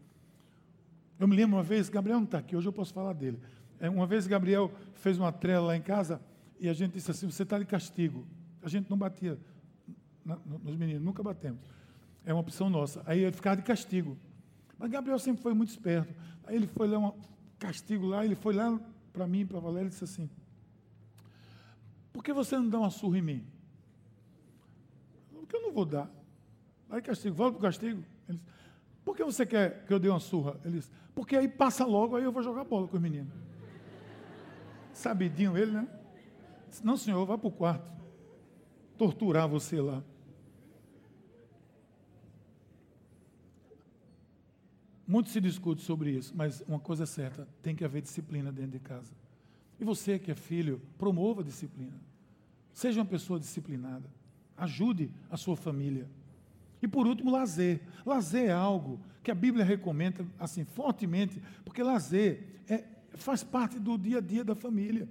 [1.18, 3.38] Eu me lembro uma vez, Gabriel não está aqui, hoje eu posso falar dele.
[3.78, 6.20] É, uma vez Gabriel fez uma trela lá em casa
[6.58, 8.26] e a gente disse assim: você está de castigo.
[8.64, 9.38] A gente não batia
[10.24, 11.60] na, nos meninos, nunca batemos.
[12.24, 13.02] É uma opção nossa.
[13.04, 14.16] Aí ele ficava de castigo.
[14.78, 16.12] Mas Gabriel sempre foi muito esperto.
[16.44, 17.12] Aí ele foi lá, um
[17.58, 18.80] castigo lá, ele foi lá
[19.12, 20.30] para mim, para Valéria, e disse assim:
[22.10, 23.46] Por que você não dá uma surra em mim?
[25.30, 26.10] Porque eu não vou dar.
[26.88, 28.02] Aí castigo, volta para o castigo.
[28.26, 28.50] Ele disse,
[29.04, 30.58] Por que você quer que eu dê uma surra?
[30.64, 33.32] Ele disse, porque aí passa logo, aí eu vou jogar bola com os meninos.
[34.94, 35.86] Sabidinho ele, né?
[36.70, 37.94] Disse, não, senhor, vá para o quarto
[39.04, 40.02] torturar você lá.
[45.06, 48.72] Muito se discute sobre isso, mas uma coisa é certa: tem que haver disciplina dentro
[48.72, 49.12] de casa.
[49.78, 52.00] E você que é filho, promova a disciplina.
[52.72, 54.08] Seja uma pessoa disciplinada.
[54.56, 56.08] Ajude a sua família.
[56.80, 57.82] E por último, lazer.
[58.06, 62.84] Lazer é algo que a Bíblia recomenda assim fortemente, porque lazer é,
[63.14, 65.06] faz parte do dia a dia da família.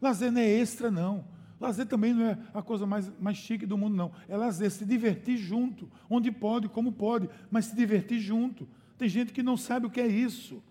[0.00, 1.24] Lazer não é extra, não.
[1.64, 4.12] Lazer também não é a coisa mais, mais chique do mundo, não.
[4.28, 8.68] É lazer, se divertir junto, onde pode, como pode, mas se divertir junto.
[8.98, 10.62] Tem gente que não sabe o que é isso.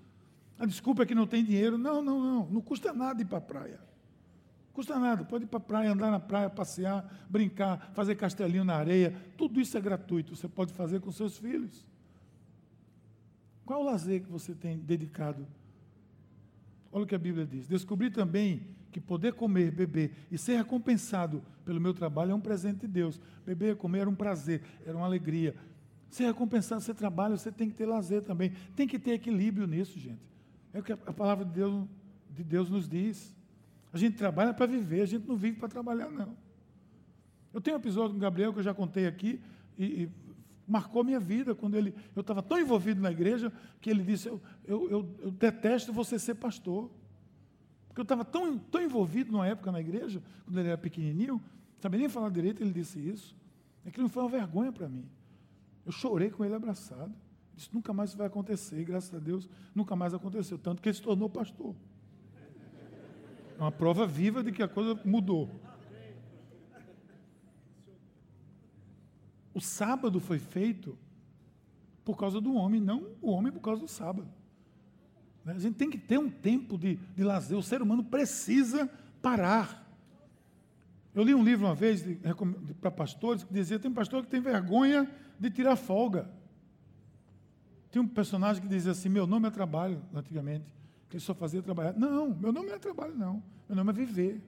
[0.57, 1.79] A desculpa é que não tem dinheiro.
[1.79, 2.49] Não, não, não.
[2.49, 3.79] Não custa nada ir para a praia.
[4.71, 5.25] Custa nada.
[5.25, 9.15] Pode ir para a praia, andar na praia, passear, brincar, fazer castelinho na areia.
[9.35, 10.35] Tudo isso é gratuito.
[10.35, 11.87] Você pode fazer com seus filhos.
[13.65, 15.47] Qual é o lazer que você tem dedicado?
[16.91, 17.67] Olha o que a Bíblia diz.
[17.67, 22.81] Descobri também que poder comer, beber e ser recompensado pelo meu trabalho é um presente
[22.81, 23.19] de Deus.
[23.45, 25.55] Beber, comer era um prazer, era uma alegria.
[26.09, 28.53] Ser recompensado, você trabalha, você tem que ter lazer também.
[28.75, 30.21] Tem que ter equilíbrio nisso, gente.
[30.71, 31.87] É o que a palavra de Deus,
[32.29, 33.35] de Deus nos diz.
[33.91, 36.35] A gente trabalha para viver, a gente não vive para trabalhar, não.
[37.53, 39.39] Eu tenho um episódio com o Gabriel que eu já contei aqui
[39.77, 40.11] e, e
[40.67, 44.41] marcou minha vida quando ele, eu estava tão envolvido na igreja que ele disse: eu,
[44.65, 46.89] eu, eu, eu detesto você ser pastor.
[47.93, 51.41] Porque eu estava tão, tão envolvido numa época na igreja, quando ele era pequenininho, não
[51.79, 53.35] sabia nem falar direito, ele disse isso.
[53.85, 55.07] Aquilo foi uma vergonha para mim.
[55.85, 57.13] Eu chorei com ele abraçado.
[57.55, 60.57] Isso nunca mais vai acontecer, e graças a Deus nunca mais aconteceu.
[60.57, 61.75] Tanto que ele se tornou pastor.
[63.59, 65.51] É uma prova viva de que a coisa mudou.
[69.53, 70.97] O sábado foi feito
[72.03, 74.27] por causa do homem, não o homem por causa do sábado.
[75.43, 75.53] Né?
[75.53, 77.57] A gente tem que ter um tempo de, de lazer.
[77.57, 78.89] O ser humano precisa
[79.21, 79.83] parar.
[81.13, 82.03] Eu li um livro uma vez
[82.81, 86.29] para pastores que dizia: tem pastor que tem vergonha de tirar folga.
[87.91, 90.65] Tem um personagem que dizia assim: meu nome é trabalho, antigamente,
[91.09, 91.93] que ele só fazia trabalhar.
[91.93, 93.43] Não, meu nome não é trabalho, não.
[93.67, 94.41] Meu nome é viver.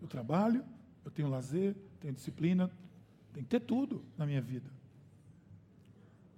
[0.00, 0.64] Eu trabalho,
[1.04, 2.70] eu tenho lazer, tenho disciplina,
[3.32, 4.70] tem que ter tudo na minha vida.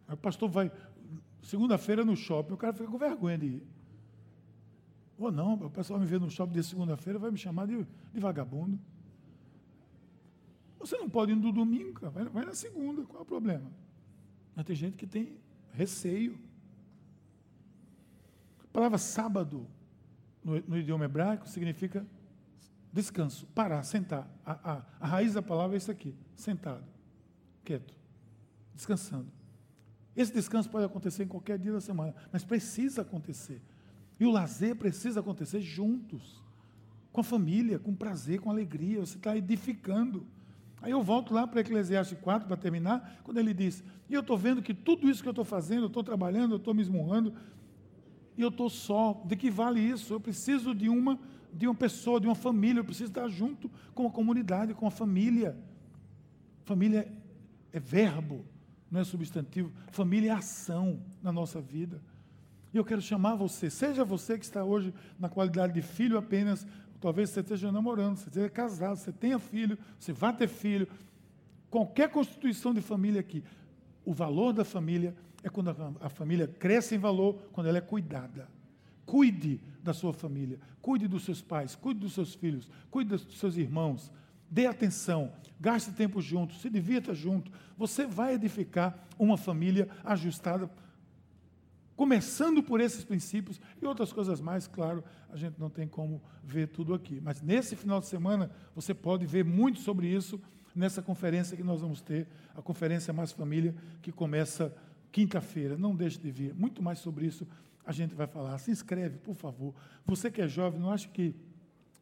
[0.09, 0.72] Aí o pastor vai,
[1.42, 3.66] segunda-feira no shopping, o cara fica com vergonha de ir.
[5.21, 8.18] Ou não, o pessoal me vê no shopping de segunda-feira, vai me chamar de, de
[8.18, 8.81] vagabundo.
[10.79, 12.11] Você não pode ir no domingo.
[12.11, 13.71] Vai, vai na segunda, qual é o problema?
[14.57, 15.37] Mas tem gente que tem
[15.75, 16.39] receio.
[18.64, 19.66] A palavra sábado,
[20.43, 22.07] no, no idioma hebraico, significa
[22.91, 24.27] descanso, parar, sentar.
[24.43, 26.85] A, a, a, raiz da palavra é isso aqui: sentado,
[27.62, 27.95] quieto,
[28.75, 29.31] descansando.
[30.16, 33.61] Esse descanso pode acontecer em qualquer dia da semana, mas precisa acontecer.
[34.21, 36.45] E o lazer precisa acontecer juntos,
[37.11, 39.01] com a família, com prazer, com alegria.
[39.01, 40.27] Você está edificando.
[40.83, 44.37] Aí eu volto lá para Eclesiastes 4 para terminar, quando ele diz: E eu estou
[44.37, 47.35] vendo que tudo isso que eu estou fazendo, eu estou trabalhando, eu estou me esmurrando,
[48.37, 49.23] e eu estou só.
[49.25, 50.12] De que vale isso?
[50.12, 51.18] Eu preciso de uma,
[51.51, 54.91] de uma pessoa, de uma família, eu preciso estar junto com a comunidade, com a
[54.91, 55.57] família.
[56.64, 57.11] Família
[57.73, 58.45] é verbo,
[58.91, 59.73] não é substantivo.
[59.91, 62.03] Família é ação na nossa vida.
[62.73, 66.66] E eu quero chamar você, seja você que está hoje na qualidade de filho apenas,
[67.01, 70.87] Talvez você esteja namorando, você esteja casado, você tenha filho, você vai ter filho.
[71.71, 73.43] Qualquer constituição de família aqui,
[74.05, 78.49] o valor da família é quando a, família cresce em valor, quando ela é cuidada.
[79.07, 83.57] Cuide da sua família, cuide dos seus pais, cuide dos seus filhos, cuide dos seus
[83.57, 84.12] irmãos.
[84.51, 87.51] Dê atenção, gaste tempo junto, se divirta junto.
[87.79, 90.71] Você vai edificar uma família ajustada
[92.01, 96.68] começando por esses princípios e outras coisas mais, claro, a gente não tem como ver
[96.68, 97.20] tudo aqui.
[97.20, 100.40] Mas nesse final de semana, você pode ver muito sobre isso
[100.74, 102.26] nessa conferência que nós vamos ter,
[102.57, 104.74] a Conferência Mais Família, que começa
[105.12, 105.76] quinta-feira.
[105.76, 107.46] Não deixe de vir, muito mais sobre isso
[107.84, 108.57] a gente vai falar.
[108.57, 109.74] Se inscreve, por favor.
[110.07, 111.34] Você que é jovem, não acha que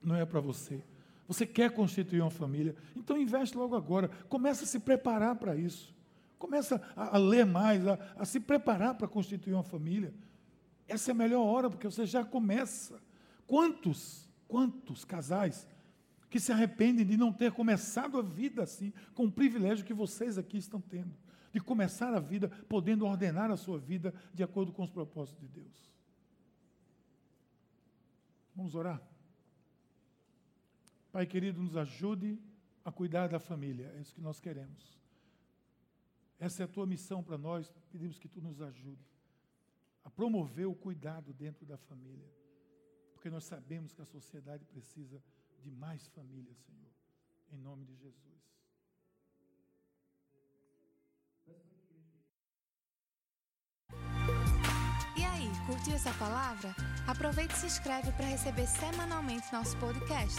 [0.01, 0.81] não é para você.
[1.27, 4.07] Você quer constituir uma família, então investe logo agora.
[4.29, 5.93] Começa a se preparar para isso.
[6.39, 10.15] Começa a, a ler mais, a, a se preparar para constituir uma família.
[10.87, 13.01] Essa é a melhor hora, porque você já começa.
[13.47, 15.67] Quantos, quantos casais
[16.31, 20.37] que se arrependem de não ter começado a vida assim, com o privilégio que vocês
[20.37, 21.15] aqui estão tendo,
[21.53, 25.49] de começar a vida podendo ordenar a sua vida de acordo com os propósitos de
[25.49, 25.93] Deus.
[28.55, 29.01] Vamos orar?
[31.11, 32.39] Pai querido, nos ajude
[32.85, 34.98] a cuidar da família, é isso que nós queremos.
[36.39, 37.73] Essa é a tua missão para nós.
[37.91, 39.05] Pedimos que tu nos ajude
[40.05, 42.31] a promover o cuidado dentro da família.
[43.13, 45.23] Porque nós sabemos que a sociedade precisa
[45.59, 46.93] de mais família, Senhor.
[47.51, 48.39] Em nome de Jesus.
[55.17, 56.75] E aí, curtiu essa palavra?
[57.09, 60.39] Aproveite e se inscreve para receber semanalmente nosso podcast.